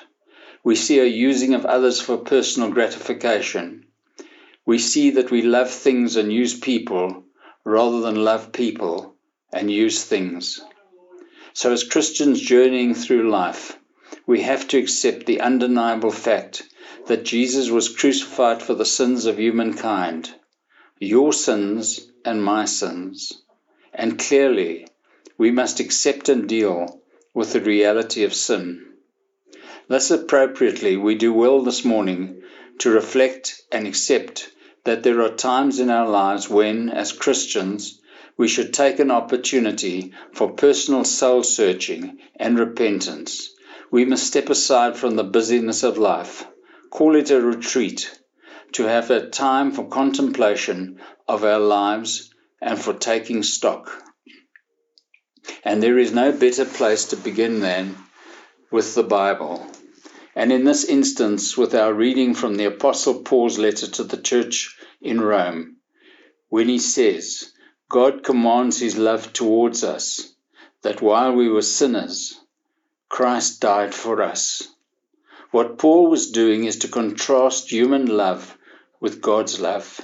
We 0.64 0.74
see 0.74 0.98
a 0.98 1.04
using 1.04 1.54
of 1.54 1.66
others 1.66 2.00
for 2.00 2.18
personal 2.18 2.70
gratification. 2.70 3.86
We 4.66 4.78
see 4.78 5.10
that 5.10 5.30
we 5.30 5.42
love 5.42 5.70
things 5.70 6.16
and 6.16 6.32
use 6.32 6.58
people 6.58 7.24
rather 7.64 8.00
than 8.00 8.24
love 8.24 8.52
people 8.52 9.14
and 9.52 9.70
use 9.70 10.04
things. 10.04 10.60
So, 11.52 11.72
as 11.72 11.84
Christians 11.84 12.40
journeying 12.40 12.94
through 12.94 13.30
life, 13.30 13.78
we 14.26 14.42
have 14.42 14.68
to 14.68 14.78
accept 14.78 15.26
the 15.26 15.40
undeniable 15.40 16.10
fact 16.10 16.62
that 17.06 17.24
Jesus 17.24 17.70
was 17.70 17.94
crucified 17.94 18.62
for 18.62 18.74
the 18.74 18.84
sins 18.84 19.26
of 19.26 19.38
humankind, 19.38 20.34
your 21.00 21.32
sins 21.32 22.10
and 22.24 22.42
my 22.42 22.64
sins. 22.64 23.42
And 23.94 24.18
clearly, 24.18 24.86
we 25.36 25.50
must 25.50 25.80
accept 25.80 26.28
and 26.28 26.48
deal 26.48 27.00
with 27.32 27.52
the 27.52 27.60
reality 27.60 28.24
of 28.24 28.34
sin. 28.34 28.84
Thus, 29.86 30.10
appropriately, 30.10 30.96
we 30.96 31.14
do 31.14 31.32
well 31.32 31.62
this 31.62 31.84
morning 31.84 32.42
to 32.78 32.90
reflect 32.90 33.62
and 33.70 33.86
accept 33.86 34.50
that 34.84 35.02
there 35.02 35.22
are 35.22 35.34
times 35.34 35.80
in 35.80 35.90
our 35.90 36.08
lives 36.08 36.48
when, 36.48 36.88
as 36.88 37.12
Christians, 37.12 38.00
we 38.36 38.48
should 38.48 38.72
take 38.74 38.98
an 38.98 39.10
opportunity 39.10 40.12
for 40.32 40.52
personal 40.52 41.04
soul 41.04 41.42
searching 41.42 42.18
and 42.36 42.58
repentance. 42.58 43.50
We 43.90 44.04
must 44.04 44.26
step 44.26 44.48
aside 44.48 44.96
from 44.96 45.16
the 45.16 45.24
busyness 45.24 45.82
of 45.82 45.98
life, 45.98 46.46
call 46.90 47.16
it 47.16 47.30
a 47.30 47.40
retreat, 47.40 48.10
to 48.72 48.84
have 48.84 49.10
a 49.10 49.28
time 49.28 49.72
for 49.72 49.88
contemplation 49.88 51.00
of 51.26 51.44
our 51.44 51.60
lives 51.60 52.32
and 52.60 52.78
for 52.78 52.92
taking 52.92 53.42
stock. 53.42 53.90
And 55.64 55.82
there 55.82 55.98
is 55.98 56.12
no 56.12 56.32
better 56.32 56.64
place 56.64 57.06
to 57.06 57.16
begin 57.16 57.60
than 57.60 57.96
with 58.70 58.94
the 58.94 59.02
Bible. 59.02 59.66
And 60.34 60.52
in 60.52 60.64
this 60.64 60.84
instance, 60.84 61.56
with 61.56 61.74
our 61.74 61.92
reading 61.92 62.34
from 62.34 62.56
the 62.56 62.66
Apostle 62.66 63.22
Paul's 63.22 63.58
letter 63.58 63.86
to 63.86 64.04
the 64.04 64.18
church 64.18 64.76
in 65.00 65.20
Rome, 65.20 65.76
when 66.48 66.68
he 66.68 66.78
says, 66.78 67.52
God 67.88 68.22
commands 68.22 68.78
his 68.78 68.98
love 68.98 69.32
towards 69.32 69.82
us, 69.82 70.34
that 70.82 71.00
while 71.00 71.32
we 71.32 71.48
were 71.48 71.62
sinners, 71.62 72.38
Christ 73.08 73.60
died 73.60 73.94
for 73.94 74.22
us. 74.22 74.68
What 75.50 75.78
Paul 75.78 76.10
was 76.10 76.30
doing 76.30 76.64
is 76.64 76.80
to 76.80 76.88
contrast 76.88 77.72
human 77.72 78.04
love 78.06 78.57
with 79.00 79.20
God's 79.20 79.60
love. 79.60 80.00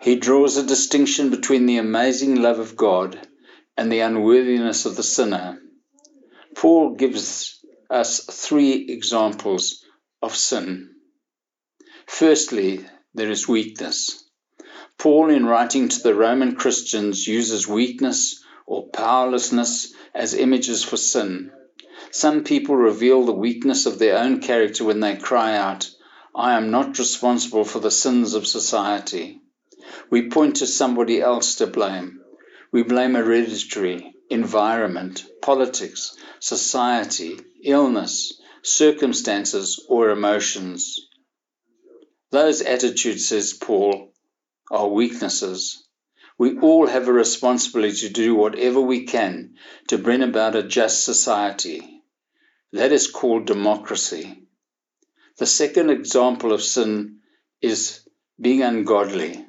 He 0.00 0.16
draws 0.16 0.56
a 0.56 0.62
distinction 0.62 1.30
between 1.30 1.66
the 1.66 1.78
amazing 1.78 2.36
love 2.42 2.58
of 2.58 2.76
God 2.76 3.18
and 3.76 3.90
the 3.90 4.00
unworthiness 4.00 4.86
of 4.86 4.96
the 4.96 5.02
sinner. 5.02 5.60
Paul 6.54 6.94
gives 6.94 7.64
us 7.90 8.24
three 8.24 8.86
examples 8.88 9.84
of 10.22 10.36
sin. 10.36 10.90
Firstly, 12.06 12.86
there 13.14 13.30
is 13.30 13.48
weakness. 13.48 14.24
Paul, 14.98 15.30
in 15.30 15.46
writing 15.46 15.88
to 15.88 16.00
the 16.00 16.14
Roman 16.14 16.54
Christians, 16.56 17.26
uses 17.26 17.66
weakness 17.66 18.42
or 18.66 18.88
powerlessness 18.88 19.92
as 20.14 20.34
images 20.34 20.84
for 20.84 20.96
sin. 20.96 21.50
Some 22.10 22.44
people 22.44 22.76
reveal 22.76 23.24
the 23.24 23.32
weakness 23.32 23.86
of 23.86 23.98
their 23.98 24.18
own 24.18 24.40
character 24.40 24.84
when 24.84 25.00
they 25.00 25.16
cry 25.16 25.56
out, 25.56 25.90
I 26.36 26.56
am 26.56 26.72
not 26.72 26.98
responsible 26.98 27.64
for 27.64 27.78
the 27.78 27.92
sins 27.92 28.34
of 28.34 28.46
society. 28.46 29.40
We 30.10 30.30
point 30.30 30.56
to 30.56 30.66
somebody 30.66 31.20
else 31.20 31.54
to 31.56 31.68
blame. 31.68 32.20
We 32.72 32.82
blame 32.82 33.14
hereditary, 33.14 34.14
environment, 34.30 35.24
politics, 35.42 36.16
society, 36.40 37.38
illness, 37.62 38.40
circumstances, 38.64 39.84
or 39.88 40.10
emotions. 40.10 40.98
Those 42.32 42.62
attitudes, 42.62 43.26
says 43.26 43.52
Paul, 43.52 44.12
are 44.72 44.88
weaknesses. 44.88 45.86
We 46.36 46.58
all 46.58 46.88
have 46.88 47.06
a 47.06 47.12
responsibility 47.12 48.08
to 48.08 48.12
do 48.12 48.34
whatever 48.34 48.80
we 48.80 49.04
can 49.04 49.54
to 49.86 49.98
bring 49.98 50.22
about 50.22 50.56
a 50.56 50.64
just 50.64 51.04
society. 51.04 52.02
That 52.72 52.90
is 52.90 53.06
called 53.06 53.46
democracy. 53.46 54.43
The 55.36 55.46
second 55.46 55.90
example 55.90 56.52
of 56.52 56.62
sin 56.62 57.16
is 57.60 58.00
being 58.40 58.62
ungodly. 58.62 59.44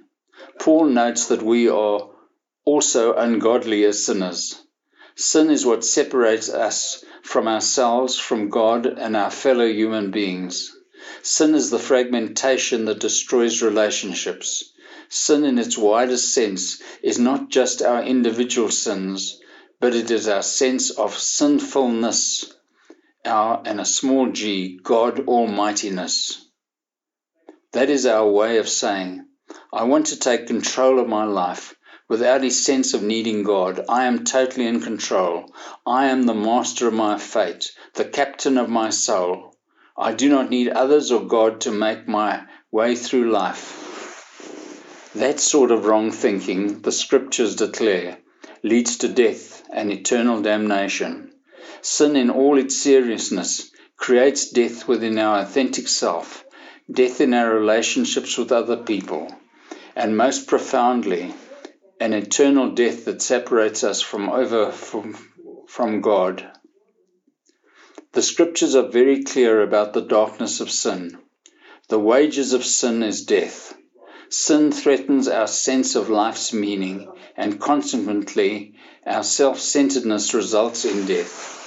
Paul 0.60 0.86
notes 0.86 1.28
that 1.28 1.44
we 1.44 1.70
are 1.70 2.10
also 2.66 3.14
ungodly 3.14 3.84
as 3.86 4.04
sinners. 4.04 4.56
Sin 5.16 5.52
is 5.52 5.64
what 5.64 5.86
separates 5.86 6.50
us 6.50 7.06
from 7.22 7.48
ourselves, 7.48 8.18
from 8.18 8.50
God, 8.50 8.88
and 8.88 9.16
our 9.16 9.30
fellow 9.30 9.68
human 9.68 10.10
beings. 10.10 10.76
Sin 11.22 11.54
is 11.54 11.70
the 11.70 11.78
fragmentation 11.78 12.86
that 12.86 13.00
destroys 13.00 13.62
relationships. 13.62 14.74
Sin, 15.08 15.46
in 15.46 15.60
its 15.60 15.78
widest 15.78 16.34
sense, 16.34 16.82
is 17.04 17.20
not 17.20 17.50
just 17.50 17.84
our 17.84 18.02
individual 18.02 18.72
sins, 18.72 19.40
but 19.80 19.94
it 19.94 20.10
is 20.10 20.28
our 20.28 20.42
sense 20.42 20.90
of 20.90 21.16
sinfulness 21.16 22.55
our 23.26 23.62
and 23.66 23.80
a 23.80 23.86
small 23.86 24.32
g, 24.32 24.80
God 24.82 25.28
Almightiness. 25.28 26.46
That 27.74 27.90
is 27.90 28.06
our 28.06 28.30
way 28.30 28.58
of 28.58 28.70
saying, 28.70 29.26
I 29.74 29.84
want 29.84 30.08
to 30.08 30.20
take 30.20 30.48
control 30.48 31.00
of 31.00 31.08
my 31.08 31.26
life 31.26 31.76
without 32.08 32.44
a 32.44 32.50
sense 32.50 32.94
of 32.94 33.04
needing 33.04 33.44
God. 33.44 33.84
I 33.90 34.06
am 34.06 34.24
totally 34.24 34.68
in 34.68 34.82
control. 34.82 35.54
I 35.86 36.08
am 36.08 36.24
the 36.24 36.34
master 36.34 36.88
of 36.88 36.94
my 36.94 37.18
fate, 37.18 37.72
the 37.96 38.06
captain 38.06 38.58
of 38.58 38.70
my 38.70 38.92
soul. 38.92 39.56
I 39.98 40.14
do 40.14 40.30
not 40.30 40.50
need 40.50 40.70
others 40.70 41.12
or 41.12 41.26
God 41.26 41.62
to 41.62 41.72
make 41.72 42.08
my 42.08 42.44
way 42.72 42.96
through 42.96 43.32
life. 43.32 45.12
That 45.16 45.40
sort 45.40 45.72
of 45.72 45.86
wrong 45.86 46.12
thinking, 46.12 46.82
the 46.82 46.92
scriptures 46.92 47.56
declare, 47.56 48.18
leads 48.64 48.98
to 48.98 49.08
death 49.08 49.64
and 49.72 49.92
eternal 49.92 50.42
damnation. 50.42 51.32
Sin, 51.88 52.16
in 52.16 52.32
all 52.32 52.58
its 52.58 52.76
seriousness, 52.76 53.70
creates 53.96 54.50
death 54.50 54.88
within 54.88 55.20
our 55.20 55.42
authentic 55.42 55.88
self, 55.88 56.44
death 56.92 57.22
in 57.22 57.32
our 57.32 57.54
relationships 57.54 58.40
with 58.40 58.52
other 58.52 58.78
people, 58.78 59.28
and 59.96 60.18
most 60.18 60.48
profoundly, 60.48 61.32
an 62.00 62.14
eternal 62.14 62.72
death 62.72 63.06
that 63.06 63.22
separates 63.22 63.84
us 63.84 64.02
from 64.02 64.32
over 64.32 64.72
from, 64.72 65.16
from 65.68 66.02
God. 66.02 66.50
The 68.14 68.24
scriptures 68.24 68.74
are 68.76 68.88
very 68.88 69.24
clear 69.24 69.62
about 69.62 69.94
the 69.94 70.02
darkness 70.02 70.62
of 70.62 70.72
sin. 70.72 71.20
The 71.90 72.00
wages 72.00 72.54
of 72.54 72.66
sin 72.66 73.04
is 73.04 73.26
death. 73.26 73.78
Sin 74.30 74.72
threatens 74.72 75.28
our 75.28 75.46
sense 75.48 75.96
of 75.96 76.10
life's 76.10 76.52
meaning, 76.52 77.12
and 77.38 77.62
consequently, 77.62 78.74
our 79.06 79.24
self 79.24 79.60
centeredness 79.60 80.34
results 80.34 80.84
in 80.84 81.06
death. 81.06 81.62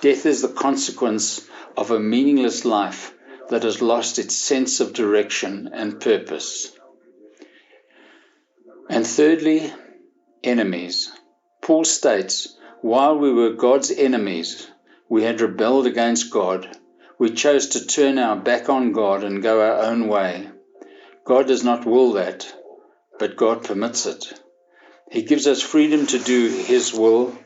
Death 0.00 0.26
is 0.26 0.42
the 0.42 0.48
consequence 0.48 1.46
of 1.76 1.90
a 1.90 1.98
meaningless 1.98 2.64
life 2.64 3.14
that 3.48 3.62
has 3.62 3.80
lost 3.80 4.18
its 4.18 4.34
sense 4.34 4.80
of 4.80 4.92
direction 4.92 5.70
and 5.72 6.00
purpose. 6.00 6.72
And 8.90 9.06
thirdly, 9.06 9.72
enemies. 10.44 11.10
Paul 11.62 11.84
states, 11.84 12.56
while 12.82 13.18
we 13.18 13.32
were 13.32 13.50
God's 13.50 13.90
enemies, 13.90 14.68
we 15.08 15.22
had 15.22 15.40
rebelled 15.40 15.86
against 15.86 16.30
God. 16.30 16.76
We 17.18 17.30
chose 17.30 17.68
to 17.68 17.86
turn 17.86 18.18
our 18.18 18.36
back 18.36 18.68
on 18.68 18.92
God 18.92 19.24
and 19.24 19.42
go 19.42 19.60
our 19.60 19.84
own 19.84 20.08
way. 20.08 20.48
God 21.24 21.46
does 21.46 21.64
not 21.64 21.86
will 21.86 22.12
that, 22.12 22.52
but 23.18 23.36
God 23.36 23.64
permits 23.64 24.06
it. 24.06 24.32
He 25.10 25.22
gives 25.22 25.46
us 25.46 25.62
freedom 25.62 26.06
to 26.08 26.18
do 26.18 26.48
His 26.48 26.92
will 26.92 27.36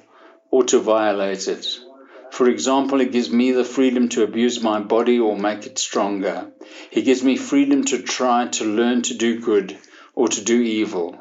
or 0.50 0.64
to 0.64 0.80
violate 0.80 1.46
it. 1.46 1.78
For 2.30 2.48
example, 2.48 3.00
He 3.00 3.06
gives 3.06 3.30
me 3.30 3.50
the 3.50 3.64
freedom 3.64 4.08
to 4.10 4.22
abuse 4.22 4.62
my 4.62 4.80
body 4.80 5.18
or 5.18 5.36
make 5.36 5.66
it 5.66 5.78
stronger. 5.78 6.52
He 6.90 7.02
gives 7.02 7.24
me 7.24 7.36
freedom 7.36 7.84
to 7.86 8.00
try 8.00 8.46
to 8.46 8.64
learn 8.64 9.02
to 9.02 9.14
do 9.14 9.40
good 9.40 9.76
or 10.14 10.28
to 10.28 10.40
do 10.40 10.60
evil. 10.60 11.18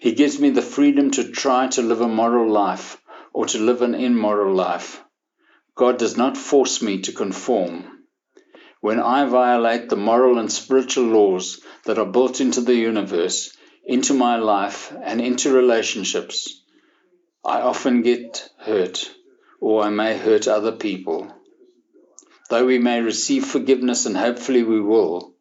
He 0.00 0.12
gives 0.12 0.40
me 0.40 0.50
the 0.50 0.60
freedom 0.62 1.12
to 1.12 1.30
try 1.30 1.68
to 1.68 1.82
live 1.82 2.00
a 2.00 2.08
moral 2.08 2.50
life 2.50 3.00
or 3.32 3.46
to 3.46 3.58
live 3.58 3.80
an 3.80 3.94
immoral 3.94 4.52
life. 4.54 5.02
God 5.76 5.98
does 5.98 6.16
not 6.16 6.36
force 6.36 6.82
me 6.82 6.98
to 7.02 7.12
conform. 7.12 7.84
When 8.80 8.98
I 8.98 9.26
violate 9.26 9.88
the 9.88 9.96
moral 9.96 10.38
and 10.38 10.50
spiritual 10.50 11.04
laws 11.04 11.60
that 11.84 11.98
are 11.98 12.06
built 12.06 12.40
into 12.40 12.60
the 12.60 12.74
universe, 12.74 13.56
into 13.84 14.14
my 14.14 14.36
life, 14.36 14.92
and 15.02 15.20
into 15.20 15.52
relationships, 15.52 16.62
I 17.44 17.60
often 17.60 18.02
get 18.02 18.48
hurt 18.58 19.10
or 19.60 19.82
I 19.82 19.90
may 19.90 20.16
hurt 20.16 20.48
other 20.48 20.72
people. 20.72 21.30
Though 22.48 22.64
we 22.64 22.78
may 22.78 23.00
receive 23.00 23.44
forgiveness, 23.44 24.06
and 24.06 24.16
hopefully 24.16 24.62
we 24.62 24.80
will, 24.80 25.34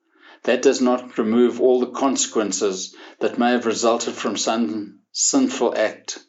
that 0.44 0.62
does 0.62 0.82
not 0.82 1.18
remove 1.18 1.60
all 1.60 1.80
the 1.80 1.88
consequences 1.88 2.96
that 3.20 3.40
may 3.40 3.52
have 3.52 3.66
resulted 3.66 4.14
from 4.14 4.38
some 4.38 5.00
sinful 5.12 5.76
act. 5.76 6.20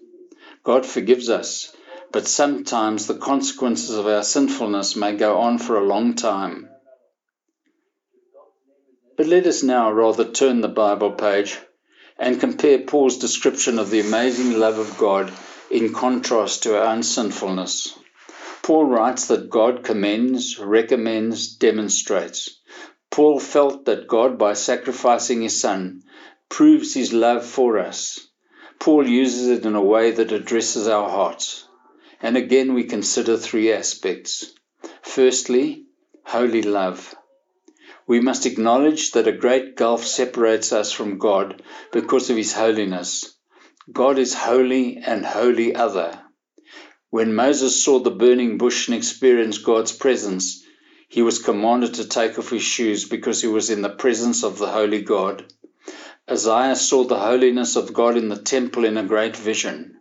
God 0.62 0.86
forgives 0.86 1.28
us, 1.28 1.74
but 2.12 2.26
sometimes 2.26 3.06
the 3.06 3.14
consequences 3.14 3.96
of 3.96 4.06
our 4.06 4.22
sinfulness 4.22 4.96
may 4.96 5.16
go 5.16 5.38
on 5.38 5.58
for 5.58 5.76
a 5.76 5.86
long 5.86 6.14
time. 6.14 6.68
But 9.16 9.26
let 9.26 9.46
us 9.46 9.62
now 9.62 9.90
rather 9.92 10.24
turn 10.24 10.60
the 10.60 10.68
Bible 10.68 11.12
page 11.12 11.58
and 12.18 12.40
compare 12.40 12.78
Paul's 12.78 13.18
description 13.18 13.78
of 13.78 13.90
the 13.90 14.00
amazing 14.00 14.58
love 14.58 14.78
of 14.78 14.96
God 14.96 15.32
in 15.70 15.92
contrast 15.92 16.64
to 16.64 16.76
our 16.76 16.92
own 16.92 17.02
sinfulness. 17.02 17.96
Paul 18.62 18.86
writes 18.86 19.26
that 19.26 19.48
God 19.48 19.84
commends, 19.84 20.58
recommends, 20.58 21.56
demonstrates. 21.56 22.60
Paul 23.10 23.40
felt 23.40 23.86
that 23.86 24.06
God, 24.06 24.38
by 24.38 24.54
sacrificing 24.54 25.42
his 25.42 25.60
son, 25.60 26.02
proves 26.48 26.94
his 26.94 27.12
love 27.12 27.44
for 27.44 27.78
us. 27.78 28.18
Paul 28.78 29.06
uses 29.06 29.48
it 29.48 29.66
in 29.66 29.74
a 29.74 29.82
way 29.82 30.10
that 30.10 30.32
addresses 30.32 30.88
our 30.88 31.08
hearts. 31.08 31.66
And 32.20 32.36
again, 32.36 32.74
we 32.74 32.84
consider 32.84 33.36
three 33.36 33.72
aspects. 33.72 34.52
Firstly, 35.02 35.86
holy 36.24 36.62
love. 36.62 37.14
We 38.06 38.20
must 38.20 38.46
acknowledge 38.46 39.12
that 39.12 39.28
a 39.28 39.32
great 39.32 39.76
gulf 39.76 40.04
separates 40.04 40.72
us 40.72 40.92
from 40.92 41.18
God 41.18 41.62
because 41.92 42.28
of 42.28 42.36
his 42.36 42.52
holiness. 42.52 43.36
God 43.92 44.18
is 44.18 44.34
holy 44.34 44.98
and 44.98 45.24
holy 45.24 45.74
other. 45.74 46.20
When 47.10 47.34
Moses 47.34 47.82
saw 47.82 47.98
the 47.98 48.10
burning 48.10 48.58
bush 48.58 48.88
and 48.88 48.96
experienced 48.96 49.64
God's 49.64 49.92
presence, 49.92 50.64
he 51.08 51.22
was 51.22 51.42
commanded 51.42 51.94
to 51.94 52.06
take 52.06 52.38
off 52.38 52.50
his 52.50 52.62
shoes 52.62 53.08
because 53.08 53.40
he 53.40 53.48
was 53.48 53.70
in 53.70 53.82
the 53.82 53.88
presence 53.88 54.44
of 54.44 54.58
the 54.58 54.68
holy 54.68 55.02
God. 55.02 55.52
Isaiah 56.30 56.76
saw 56.76 57.04
the 57.04 57.18
holiness 57.18 57.74
of 57.74 57.92
God 57.92 58.16
in 58.16 58.28
the 58.28 58.40
temple 58.40 58.84
in 58.84 58.96
a 58.96 59.02
great 59.02 59.36
vision. 59.36 60.00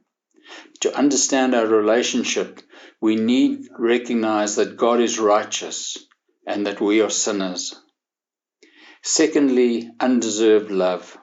To 0.81 0.95
understand 0.95 1.55
our 1.55 1.65
relationship, 1.65 2.61
we 3.01 3.15
need 3.15 3.67
recognize 3.77 4.57
that 4.57 4.77
God 4.77 4.99
is 4.99 5.19
righteous 5.19 5.97
and 6.45 6.67
that 6.67 6.79
we 6.79 7.01
are 7.01 7.09
sinners. 7.09 7.75
Secondly, 9.01 9.89
undeserved 9.99 10.69
love. 10.69 11.17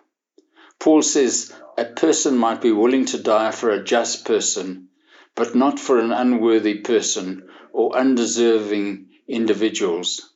Paul 0.81 1.03
says 1.03 1.53
a 1.79 1.85
person 1.85 2.39
might 2.39 2.63
be 2.63 2.73
willing 2.73 3.05
to 3.05 3.23
die 3.23 3.51
for 3.51 3.71
a 3.71 3.85
just 3.85 4.25
person, 4.25 4.89
but 5.35 5.55
not 5.55 5.79
for 5.79 5.99
an 5.99 6.11
unworthy 6.11 6.75
person 6.81 7.47
or 7.73 7.97
undeserving 7.97 9.07
individuals. 9.29 10.31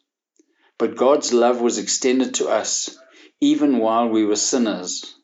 But 0.76 0.96
God's 0.96 1.32
love 1.32 1.60
was 1.60 1.78
extended 1.78 2.34
to 2.34 2.48
us 2.48 2.96
even 3.40 3.78
while 3.78 4.08
we 4.08 4.24
were 4.24 4.36
sinners. 4.36 5.14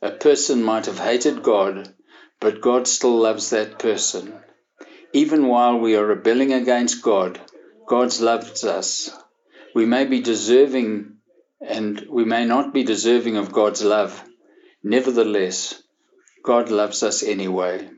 A 0.00 0.12
person 0.12 0.62
might 0.62 0.86
have 0.86 1.00
hated 1.00 1.42
God, 1.42 1.92
but 2.40 2.60
God 2.60 2.86
still 2.86 3.16
loves 3.18 3.50
that 3.50 3.78
person. 3.78 4.34
Even 5.12 5.48
while 5.48 5.78
we 5.78 5.96
are 5.96 6.06
rebelling 6.06 6.52
against 6.52 7.02
God, 7.02 7.40
God 7.86 8.18
loves 8.20 8.62
us. 8.64 9.10
We 9.74 9.84
may 9.86 10.04
be 10.04 10.20
deserving 10.20 11.16
and 11.60 12.06
we 12.08 12.24
may 12.24 12.44
not 12.44 12.72
be 12.72 12.84
deserving 12.84 13.36
of 13.36 13.52
God's 13.52 13.82
love. 13.82 14.22
Nevertheless, 14.88 15.82
God 16.44 16.70
loves 16.70 17.02
us 17.02 17.24
anyway. 17.24 17.90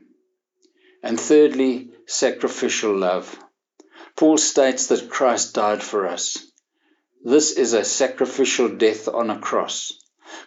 And 1.03 1.19
thirdly, 1.19 1.91
sacrificial 2.07 2.97
love. 2.97 3.37
Paul 4.15 4.39
states 4.39 4.87
that 4.87 5.07
Christ 5.07 5.53
died 5.53 5.83
for 5.83 6.07
us. 6.07 6.43
This 7.23 7.51
is 7.51 7.73
a 7.73 7.85
sacrificial 7.85 8.69
death 8.69 9.07
on 9.07 9.29
a 9.29 9.39
cross. 9.39 9.93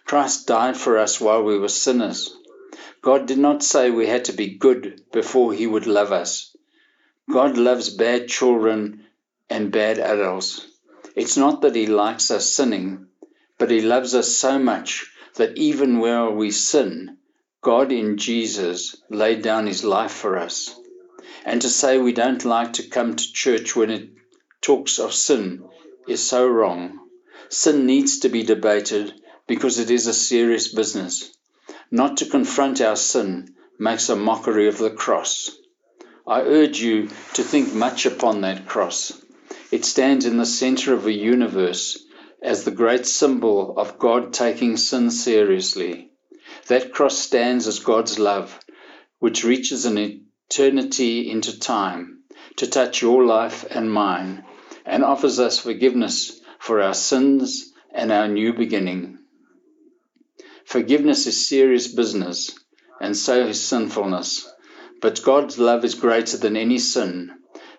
Christ 0.05 0.49
died 0.49 0.77
for 0.77 0.99
us 0.99 1.21
while 1.21 1.45
we 1.45 1.57
were 1.57 1.69
sinners. 1.69 2.37
God 3.03 3.27
did 3.27 3.39
not 3.39 3.63
say 3.63 3.91
we 3.91 4.09
had 4.09 4.25
to 4.25 4.33
be 4.33 4.59
good 4.59 5.01
before 5.13 5.53
He 5.53 5.69
would 5.69 5.87
love 5.87 6.11
us. 6.11 6.57
God 7.31 7.57
loves 7.57 7.89
bad 7.89 8.27
children 8.27 9.07
and 9.49 9.71
bad 9.71 10.01
adults. 10.01 10.67
It's 11.15 11.37
not 11.37 11.63
that 11.63 11.77
He 11.77 11.87
likes 11.87 12.33
us 12.33 12.51
sinning, 12.51 13.07
but 13.59 13.71
He 13.71 13.81
loves 13.81 14.17
us 14.17 14.37
so 14.37 14.59
much 14.59 15.07
that 15.37 15.57
even 15.57 15.99
where 15.99 16.31
we 16.31 16.51
sin, 16.51 17.17
God 17.63 17.93
in 17.93 18.17
Jesus 18.17 18.97
laid 19.09 19.43
down 19.43 19.67
His 19.67 19.85
life 19.85 20.13
for 20.13 20.37
us. 20.39 20.75
And 21.45 21.63
to 21.63 21.69
say 21.69 21.99
we 21.99 22.13
don't 22.13 22.45
like 22.45 22.75
to 22.75 22.89
come 22.89 23.17
to 23.17 23.33
church 23.33 23.75
when 23.75 23.91
it 23.91 24.11
talks 24.61 24.99
of 24.99 25.13
sin 25.13 25.65
is 26.07 26.23
so 26.23 26.47
wrong. 26.47 26.99
Sin 27.49 27.87
needs 27.87 28.21
to 28.21 28.29
be 28.29 28.43
debated 28.43 29.13
because 29.47 29.79
it 29.79 29.91
is 29.91 30.07
a 30.07 30.15
serious 30.15 30.69
business. 30.69 31.37
Not 31.91 32.19
to 32.19 32.27
confront 32.27 32.81
our 32.81 32.97
sin 32.97 33.55
makes 33.79 34.09
a 34.09 34.17
mockery 34.17 34.69
of 34.69 34.79
the 34.79 34.91
cross. 34.91 35.51
I 36.27 36.43
urge 36.43 36.81
you 36.81 37.09
to 37.35 37.43
think 37.43 37.75
much 37.75 38.07
upon 38.07 38.43
that 38.43 38.67
cross. 38.67 39.13
It 39.71 39.85
stands 39.85 40.25
in 40.25 40.37
the 40.37 40.47
center 40.47 40.95
of 40.95 41.07
a 41.07 41.13
universe 41.13 41.99
as 42.43 42.65
the 42.65 42.71
great 42.71 43.07
symbol 43.07 43.79
of 43.79 43.99
God 43.99 44.33
taking 44.33 44.77
sin 44.77 45.11
seriously. 45.11 46.11
That 46.67 46.93
cross 46.93 47.17
stands 47.17 47.67
as 47.67 47.79
God's 47.79 48.19
love, 48.19 48.59
which 49.21 49.45
reaches 49.45 49.85
an 49.85 50.23
eternity 50.51 51.31
into 51.31 51.59
time 51.59 52.25
to 52.57 52.67
touch 52.67 53.01
your 53.01 53.25
life 53.25 53.65
and 53.71 53.91
mine 53.91 54.45
and 54.85 55.05
offers 55.05 55.39
us 55.39 55.59
forgiveness 55.59 56.41
for 56.59 56.81
our 56.81 56.95
sins 56.95 57.73
and 57.95 58.11
our 58.11 58.29
new 58.29 58.53
beginning. 58.53 59.19
Forgiveness 60.65 61.27
is 61.27 61.49
serious 61.49 61.89
business, 61.89 62.51
and 63.01 63.17
so 63.17 63.47
is 63.47 63.61
sinfulness. 63.61 64.49
But 65.01 65.23
God's 65.23 65.59
love 65.59 65.85
is 65.85 65.95
greater 65.95 66.37
than 66.37 66.57
any 66.57 66.79
sin, 66.79 67.33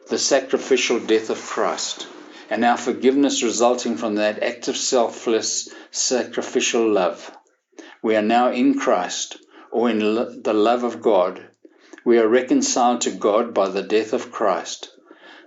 the 0.10 0.18
sacrificial 0.18 1.00
death 1.00 1.30
of 1.30 1.42
Christ, 1.42 2.08
and 2.54 2.64
our 2.64 2.78
forgiveness 2.78 3.42
resulting 3.42 3.98
from 3.98 4.14
that 4.14 4.44
act 4.44 4.68
of 4.68 4.78
selfless, 4.78 5.70
sacrificial 5.90 6.88
love. 6.88 7.36
We 8.04 8.16
are 8.16 8.22
now 8.22 8.52
in 8.52 8.78
Christ, 8.78 9.38
or 9.72 9.90
in 9.90 9.98
the 9.98 10.54
love 10.54 10.84
of 10.84 11.02
God. 11.02 11.44
We 12.06 12.20
are 12.20 12.28
reconciled 12.28 13.02
to 13.02 13.10
God 13.10 13.56
by 13.56 13.70
the 13.70 13.82
death 13.82 14.14
of 14.14 14.32
Christ. 14.32 14.92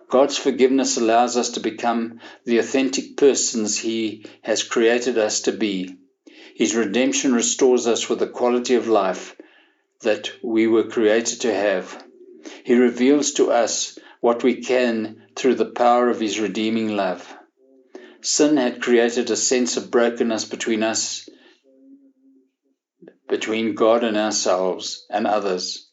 God's 0.09 0.37
forgiveness 0.37 0.97
allows 0.97 1.37
us 1.37 1.51
to 1.51 1.61
become 1.61 2.19
the 2.45 2.59
authentic 2.59 3.17
persons 3.17 3.79
He 3.79 4.27
has 4.43 4.65
created 4.65 5.17
us 5.17 5.43
to 5.43 5.53
be. 5.53 5.95
His 6.57 6.75
redemption 6.75 7.33
restores 7.33 7.87
us 7.87 8.09
with 8.09 8.19
the 8.19 8.27
quality 8.27 8.75
of 8.75 8.89
life 8.89 9.37
that 10.01 10.33
we 10.43 10.67
were 10.67 10.89
created 10.89 11.43
to 11.43 11.55
have. 11.55 12.05
He 12.65 12.75
reveals 12.75 13.35
to 13.35 13.53
us 13.53 13.97
what 14.27 14.43
we 14.43 14.57
can 14.57 15.23
through 15.37 15.55
the 15.55 15.71
power 15.71 16.11
of 16.11 16.19
His 16.19 16.41
redeeming 16.41 16.97
love. 16.97 17.33
Sin 18.23 18.57
had 18.57 18.83
created 18.83 19.31
a 19.31 19.37
sense 19.37 19.77
of 19.77 19.89
brokenness 19.89 20.47
between 20.47 20.83
us, 20.83 21.29
between 23.29 23.77
God 23.77 24.03
and 24.03 24.17
ourselves 24.17 25.07
and 25.09 25.29
others. 25.29 25.89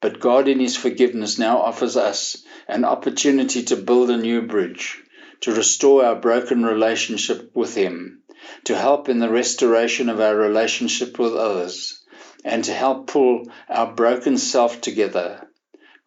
But 0.00 0.18
God, 0.18 0.48
in 0.48 0.58
His 0.58 0.76
forgiveness, 0.76 1.38
now 1.38 1.58
offers 1.58 1.96
us 1.96 2.42
an 2.66 2.84
opportunity 2.84 3.62
to 3.66 3.76
build 3.76 4.10
a 4.10 4.16
new 4.16 4.42
bridge, 4.42 5.00
to 5.42 5.54
restore 5.54 6.04
our 6.04 6.16
broken 6.16 6.64
relationship 6.64 7.52
with 7.54 7.76
Him, 7.76 8.24
to 8.64 8.76
help 8.76 9.08
in 9.08 9.20
the 9.20 9.30
restoration 9.30 10.08
of 10.08 10.18
our 10.18 10.34
relationship 10.34 11.20
with 11.20 11.36
others, 11.36 12.04
and 12.44 12.64
to 12.64 12.72
help 12.72 13.06
pull 13.06 13.44
our 13.68 13.94
broken 13.94 14.38
self 14.38 14.80
together. 14.80 15.46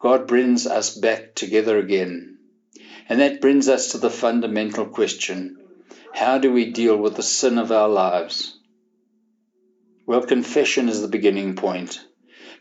God 0.04 0.26
brings 0.26 0.66
us 0.66 0.94
back 0.94 1.34
together 1.34 1.78
again. 1.78 2.36
And 3.08 3.20
that 3.20 3.40
brings 3.40 3.70
us 3.70 3.92
to 3.92 3.98
the 3.98 4.10
fundamental 4.10 4.84
question 4.84 5.56
how 6.12 6.36
do 6.36 6.52
we 6.52 6.72
deal 6.72 6.94
with 6.98 7.16
the 7.16 7.22
sin 7.22 7.56
of 7.56 7.72
our 7.72 7.88
lives? 7.88 8.54
Well, 10.04 10.20
confession 10.20 10.90
is 10.90 11.00
the 11.00 11.08
beginning 11.08 11.56
point. 11.56 11.98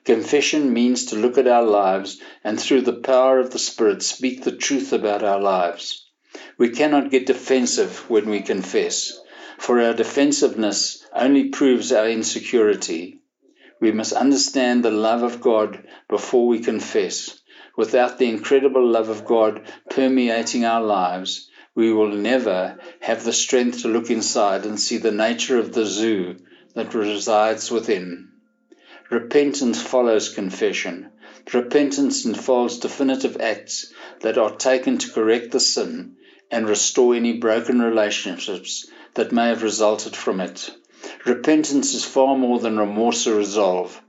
Confession 0.05 0.71
means 0.71 1.07
to 1.07 1.17
look 1.17 1.37
at 1.37 1.49
our 1.49 1.65
lives 1.65 2.21
and 2.45 2.57
through 2.57 2.83
the 2.83 3.01
power 3.11 3.39
of 3.39 3.51
the 3.51 3.59
Spirit 3.59 4.03
speak 4.03 4.43
the 4.43 4.55
truth 4.55 4.93
about 4.93 5.21
our 5.21 5.41
lives. 5.41 6.09
We 6.57 6.69
cannot 6.69 7.11
get 7.11 7.25
defensive 7.25 8.09
when 8.09 8.29
we 8.29 8.39
confess, 8.39 9.11
for 9.57 9.81
our 9.81 9.93
defensiveness 9.93 11.05
only 11.13 11.49
proves 11.49 11.91
our 11.91 12.07
insecurity. 12.07 13.19
We 13.83 13.91
must 13.91 14.13
understand 14.13 14.85
the 14.85 14.91
love 14.91 15.23
of 15.23 15.41
God 15.41 15.85
before 16.07 16.47
we 16.47 16.61
confess. 16.61 17.37
Without 17.75 18.17
the 18.17 18.29
incredible 18.29 18.87
love 18.87 19.09
of 19.09 19.25
God 19.25 19.67
permeating 19.89 20.63
our 20.63 20.81
lives, 20.81 21.49
we 21.75 21.91
will 21.91 22.07
never 22.07 22.79
have 23.01 23.25
the 23.25 23.33
strength 23.33 23.81
to 23.81 23.89
look 23.89 24.09
inside 24.09 24.65
and 24.65 24.79
see 24.79 24.99
the 24.99 25.11
nature 25.11 25.59
of 25.59 25.73
the 25.73 25.85
zoo 25.85 26.37
that 26.75 26.93
resides 26.93 27.69
within. 27.71 28.29
Repentance 29.09 29.81
follows 29.81 30.33
confession. 30.33 31.09
Repentance 31.53 32.23
involves 32.23 32.79
definitive 32.79 33.35
acts 33.41 33.91
that 34.21 34.37
are 34.37 34.55
taken 34.55 34.97
to 34.99 35.11
correct 35.11 35.51
the 35.51 35.59
sin 35.59 36.15
and 36.49 36.69
restore 36.69 37.15
any 37.15 37.33
broken 37.37 37.81
relationships 37.81 38.87
that 39.15 39.33
may 39.33 39.49
have 39.49 39.61
resulted 39.61 40.15
from 40.15 40.39
it. 40.39 40.69
Repentance 41.25 41.93
is 41.93 42.05
far 42.05 42.37
more 42.37 42.59
than 42.59 42.77
remorse 42.79 43.27
or 43.27 43.35
resolve. 43.35 44.01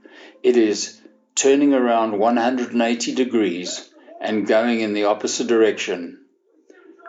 It 0.43 0.57
is 0.57 1.01
turning 1.35 1.73
around 1.73 2.17
180 2.17 3.13
degrees 3.13 3.89
and 4.21 4.47
going 4.47 4.79
in 4.79 4.93
the 4.93 5.05
opposite 5.05 5.47
direction. 5.47 6.25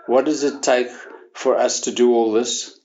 What 0.06 0.24
does 0.24 0.42
it 0.42 0.62
take 0.62 0.88
for 1.34 1.56
us 1.56 1.80
to 1.82 1.92
do 1.92 2.12
all 2.12 2.32
this? 2.32 2.80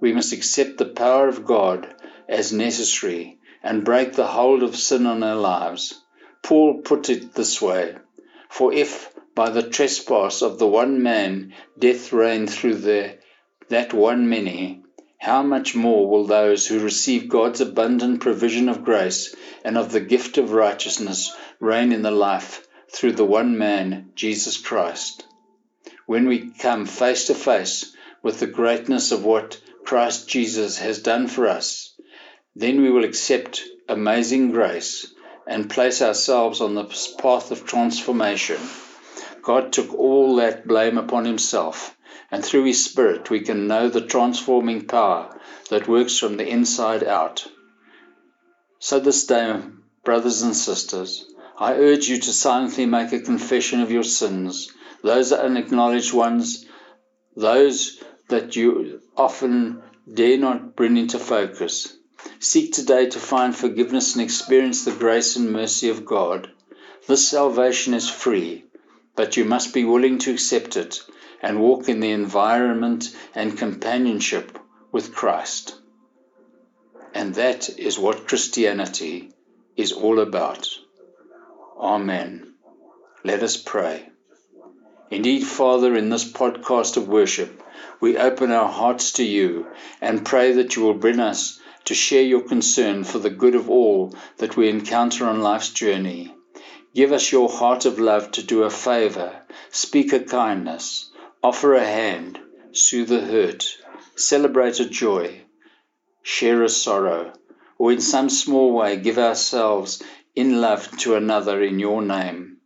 We 0.00 0.12
must 0.12 0.32
accept 0.32 0.78
the 0.78 0.86
power 0.86 1.28
of 1.28 1.44
God 1.44 1.94
as 2.28 2.52
necessary 2.52 3.38
and 3.62 3.84
break 3.84 4.14
the 4.14 4.26
hold 4.26 4.62
of 4.62 4.76
sin 4.76 5.06
on 5.06 5.22
our 5.22 5.36
lives. 5.36 6.00
Paul 6.42 6.82
put 6.82 7.10
it 7.10 7.34
this 7.34 7.60
way 7.60 7.96
For 8.48 8.72
if 8.72 9.12
by 9.34 9.50
the 9.50 9.62
trespass 9.62 10.40
of 10.40 10.58
the 10.58 10.66
one 10.66 11.02
man, 11.02 11.52
death 11.78 12.12
reigned 12.12 12.48
through 12.48 12.76
the, 12.76 13.18
that 13.68 13.92
one 13.92 14.28
many, 14.28 14.82
how 15.18 15.42
much 15.42 15.74
more 15.74 16.08
will 16.08 16.24
those 16.24 16.66
who 16.66 16.78
receive 16.78 17.28
God's 17.28 17.60
abundant 17.60 18.20
provision 18.20 18.68
of 18.68 18.84
grace 18.84 19.34
and 19.64 19.76
of 19.76 19.90
the 19.92 20.00
gift 20.00 20.38
of 20.38 20.52
righteousness 20.52 21.34
reign 21.58 21.92
in 21.92 22.02
the 22.02 22.10
life 22.10 22.66
through 22.92 23.12
the 23.12 23.24
one 23.24 23.58
man, 23.58 24.10
Jesus 24.14 24.56
Christ? 24.56 25.24
When 26.06 26.28
we 26.28 26.50
come 26.50 26.86
face 26.86 27.26
to 27.26 27.34
face 27.34 27.92
with 28.22 28.40
the 28.40 28.46
greatness 28.46 29.10
of 29.10 29.24
what 29.24 29.60
Christ 29.84 30.28
Jesus 30.28 30.78
has 30.78 31.00
done 31.00 31.26
for 31.28 31.48
us, 31.48 31.94
then 32.54 32.82
we 32.82 32.90
will 32.90 33.04
accept 33.04 33.62
amazing 33.88 34.50
grace 34.50 35.06
and 35.46 35.70
place 35.70 36.02
ourselves 36.02 36.60
on 36.60 36.74
the 36.74 36.84
path 37.18 37.50
of 37.50 37.64
transformation. 37.64 38.58
God 39.42 39.72
took 39.72 39.94
all 39.94 40.36
that 40.36 40.66
blame 40.66 40.98
upon 40.98 41.24
himself, 41.24 41.95
and 42.30 42.44
through 42.44 42.64
his 42.64 42.84
Spirit 42.84 43.30
we 43.30 43.40
can 43.40 43.66
know 43.66 43.88
the 43.88 44.00
transforming 44.00 44.84
power 44.86 45.38
that 45.70 45.88
works 45.88 46.18
from 46.18 46.36
the 46.36 46.48
inside 46.48 47.04
out. 47.04 47.46
So, 48.78 48.98
this 48.98 49.24
day, 49.26 49.60
brothers 50.04 50.42
and 50.42 50.56
sisters, 50.56 51.24
I 51.58 51.74
urge 51.74 52.08
you 52.08 52.18
to 52.18 52.32
silently 52.32 52.86
make 52.86 53.12
a 53.12 53.20
confession 53.20 53.80
of 53.80 53.90
your 53.90 54.02
sins, 54.02 54.72
those 55.02 55.32
unacknowledged 55.32 56.12
ones, 56.12 56.66
those 57.36 58.02
that 58.28 58.56
you 58.56 59.00
often 59.16 59.82
dare 60.12 60.36
not 60.36 60.76
bring 60.76 60.96
into 60.96 61.18
focus. 61.18 61.96
Seek 62.38 62.72
today 62.72 63.06
to 63.06 63.18
find 63.18 63.54
forgiveness 63.56 64.14
and 64.14 64.22
experience 64.22 64.84
the 64.84 64.92
grace 64.92 65.36
and 65.36 65.52
mercy 65.52 65.88
of 65.88 66.04
God. 66.04 66.50
This 67.06 67.28
salvation 67.28 67.94
is 67.94 68.08
free, 68.10 68.64
but 69.14 69.36
you 69.36 69.44
must 69.44 69.72
be 69.72 69.84
willing 69.84 70.18
to 70.18 70.32
accept 70.32 70.76
it 70.76 71.00
and 71.42 71.60
walk 71.60 71.88
in 71.88 72.00
the 72.00 72.10
environment 72.10 73.14
and 73.34 73.58
companionship 73.58 74.58
with 74.92 75.14
Christ. 75.14 75.74
And 77.14 77.34
that 77.34 77.68
is 77.78 77.98
what 77.98 78.26
Christianity 78.26 79.32
is 79.76 79.92
all 79.92 80.20
about. 80.20 80.68
Amen. 81.78 82.54
Let 83.24 83.42
us 83.42 83.56
pray. 83.56 84.08
Indeed, 85.10 85.44
Father, 85.44 85.94
in 85.96 86.08
this 86.08 86.30
podcast 86.30 86.96
of 86.96 87.08
worship, 87.08 87.62
we 88.00 88.16
open 88.16 88.50
our 88.50 88.68
hearts 88.68 89.12
to 89.12 89.24
you 89.24 89.66
and 90.00 90.24
pray 90.24 90.52
that 90.52 90.74
you 90.74 90.82
will 90.82 90.94
bring 90.94 91.20
us 91.20 91.60
to 91.84 91.94
share 91.94 92.22
your 92.22 92.40
concern 92.40 93.04
for 93.04 93.18
the 93.18 93.30
good 93.30 93.54
of 93.54 93.70
all 93.70 94.14
that 94.38 94.56
we 94.56 94.68
encounter 94.68 95.26
on 95.26 95.40
life's 95.40 95.70
journey. 95.70 96.34
Give 96.94 97.12
us 97.12 97.30
your 97.30 97.48
heart 97.48 97.84
of 97.84 98.00
love 98.00 98.32
to 98.32 98.42
do 98.42 98.64
a 98.64 98.70
favor, 98.70 99.42
speak 99.70 100.12
a 100.12 100.20
kindness, 100.20 101.10
offer 101.46 101.74
a 101.74 101.84
hand, 101.84 102.40
soothe 102.72 103.12
a 103.12 103.20
hurt, 103.20 103.64
celebrate 104.16 104.80
a 104.80 104.84
joy, 104.84 105.40
share 106.20 106.64
a 106.64 106.68
sorrow, 106.68 107.32
or 107.78 107.92
in 107.92 108.00
some 108.00 108.28
small 108.28 108.72
way 108.72 108.96
give 108.96 109.16
ourselves 109.16 110.02
in 110.34 110.60
love 110.60 110.90
to 110.98 111.14
another 111.14 111.62
in 111.62 111.78
your 111.78 112.02
name. 112.02 112.56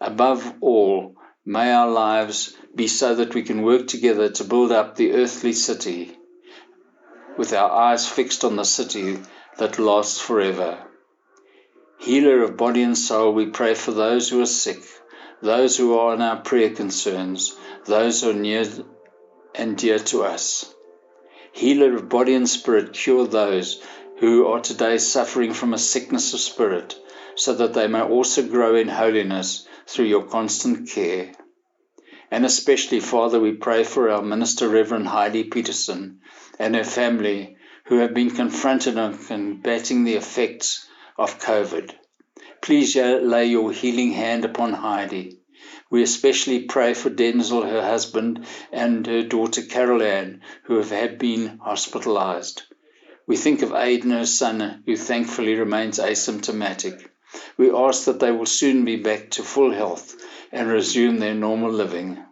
Above 0.00 0.54
all, 0.60 1.16
may 1.44 1.72
our 1.72 1.90
lives 1.90 2.56
be 2.72 2.86
so 2.86 3.16
that 3.16 3.34
we 3.34 3.42
can 3.42 3.62
work 3.62 3.88
together 3.88 4.28
to 4.28 4.44
build 4.44 4.70
up 4.70 4.94
the 4.94 5.10
earthly 5.14 5.52
city 5.52 6.16
with 7.36 7.52
our 7.52 7.72
eyes 7.72 8.06
fixed 8.06 8.44
on 8.44 8.54
the 8.54 8.64
city 8.64 9.18
that 9.58 9.80
lasts 9.80 10.20
forever. 10.20 10.78
Healer 11.98 12.44
of 12.44 12.56
body 12.56 12.84
and 12.84 12.96
soul, 12.96 13.32
we 13.32 13.46
pray 13.46 13.74
for 13.74 13.90
those 13.90 14.28
who 14.28 14.40
are 14.40 14.46
sick, 14.46 14.84
those 15.42 15.76
who 15.76 15.98
are 15.98 16.14
in 16.14 16.22
our 16.22 16.40
prayer 16.40 16.70
concerns, 16.70 17.56
those 17.84 18.22
who 18.22 18.30
are 18.30 18.34
near 18.34 18.64
and 19.54 19.76
dear 19.76 19.98
to 19.98 20.22
us. 20.22 20.72
Healer 21.52 21.96
of 21.96 22.08
body 22.08 22.34
and 22.34 22.48
spirit, 22.48 22.92
cure 22.92 23.26
those 23.26 23.82
who 24.18 24.46
are 24.46 24.60
today 24.60 24.98
suffering 24.98 25.52
from 25.52 25.74
a 25.74 25.78
sickness 25.78 26.32
of 26.32 26.40
spirit, 26.40 26.96
so 27.34 27.54
that 27.54 27.74
they 27.74 27.88
may 27.88 28.00
also 28.00 28.46
grow 28.46 28.76
in 28.76 28.88
holiness 28.88 29.66
through 29.86 30.06
your 30.06 30.22
constant 30.22 30.88
care. 30.88 31.32
And 32.30 32.46
especially, 32.46 33.00
Father, 33.00 33.40
we 33.40 33.52
pray 33.52 33.84
for 33.84 34.10
our 34.10 34.22
minister, 34.22 34.68
Reverend 34.68 35.08
Heidi 35.08 35.44
Petersen, 35.44 36.20
and 36.58 36.74
her 36.76 36.84
family 36.84 37.56
who 37.86 37.98
have 37.98 38.14
been 38.14 38.30
confronted 38.30 38.96
and 38.96 39.18
combating 39.26 40.04
the 40.04 40.14
effects 40.14 40.86
of 41.18 41.40
COVID. 41.40 41.92
Please 42.60 42.96
uh, 42.96 43.20
lay 43.22 43.46
your 43.46 43.72
healing 43.72 44.12
hand 44.12 44.44
upon 44.44 44.72
Heidi. 44.72 45.40
We 45.90 46.02
especially 46.02 46.64
pray 46.64 46.94
for 46.94 47.10
Denzel, 47.10 47.68
her 47.68 47.82
husband, 47.82 48.46
and 48.72 49.06
her 49.06 49.22
daughter 49.22 49.62
Carol 49.62 50.02
Ann, 50.02 50.40
who 50.64 50.76
have 50.78 50.90
had 50.90 51.18
been 51.18 51.58
hospitalized. 51.58 52.62
We 53.26 53.36
think 53.36 53.62
of 53.62 53.70
Aiden, 53.70 54.10
her 54.10 54.26
son, 54.26 54.82
who 54.86 54.96
thankfully 54.96 55.54
remains 55.54 55.98
asymptomatic. 55.98 57.08
We 57.56 57.70
ask 57.70 58.04
that 58.06 58.20
they 58.20 58.32
will 58.32 58.46
soon 58.46 58.84
be 58.84 58.96
back 58.96 59.30
to 59.32 59.42
full 59.42 59.72
health 59.72 60.16
and 60.50 60.68
resume 60.68 61.18
their 61.18 61.34
normal 61.34 61.70
living. 61.70 62.24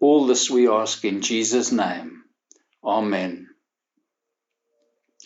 All 0.00 0.26
this 0.26 0.50
we 0.50 0.68
ask 0.68 1.04
in 1.04 1.22
Jesus' 1.22 1.72
name. 1.72 2.24
Amen. 2.84 3.48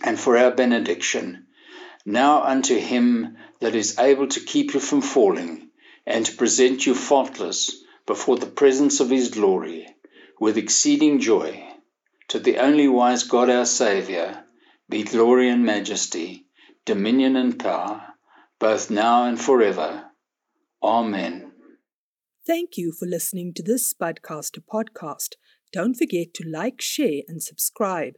And 0.04 0.18
for 0.18 0.36
our 0.36 0.50
benediction, 0.50 1.46
now 2.04 2.42
unto 2.42 2.76
him 2.78 3.36
that 3.60 3.74
is 3.74 3.98
able 3.98 4.26
to 4.28 4.40
keep 4.40 4.74
you 4.74 4.80
from 4.80 5.00
falling, 5.00 5.70
and 6.06 6.26
to 6.26 6.36
present 6.36 6.86
you 6.86 6.94
faultless 6.94 7.82
before 8.06 8.36
the 8.36 8.46
presence 8.46 9.00
of 9.00 9.10
his 9.10 9.28
glory, 9.30 9.86
with 10.40 10.56
exceeding 10.56 11.20
joy, 11.20 11.62
to 12.28 12.38
the 12.38 12.58
only 12.58 12.88
wise 12.88 13.24
God 13.24 13.50
our 13.50 13.66
Saviour, 13.66 14.44
be 14.88 15.04
glory 15.04 15.48
and 15.48 15.64
majesty, 15.64 16.46
dominion 16.84 17.36
and 17.36 17.58
power, 17.58 18.02
both 18.58 18.90
now 18.90 19.24
and 19.24 19.40
forever. 19.40 20.04
Amen. 20.82 21.52
Thank 22.46 22.76
you 22.76 22.92
for 22.92 23.06
listening 23.06 23.52
to 23.54 23.62
this 23.62 23.92
Spudcaster 23.92 24.60
podcast. 24.60 25.34
Don't 25.72 25.94
forget 25.94 26.34
to 26.34 26.48
like, 26.48 26.80
share, 26.80 27.22
and 27.28 27.42
subscribe. 27.42 28.14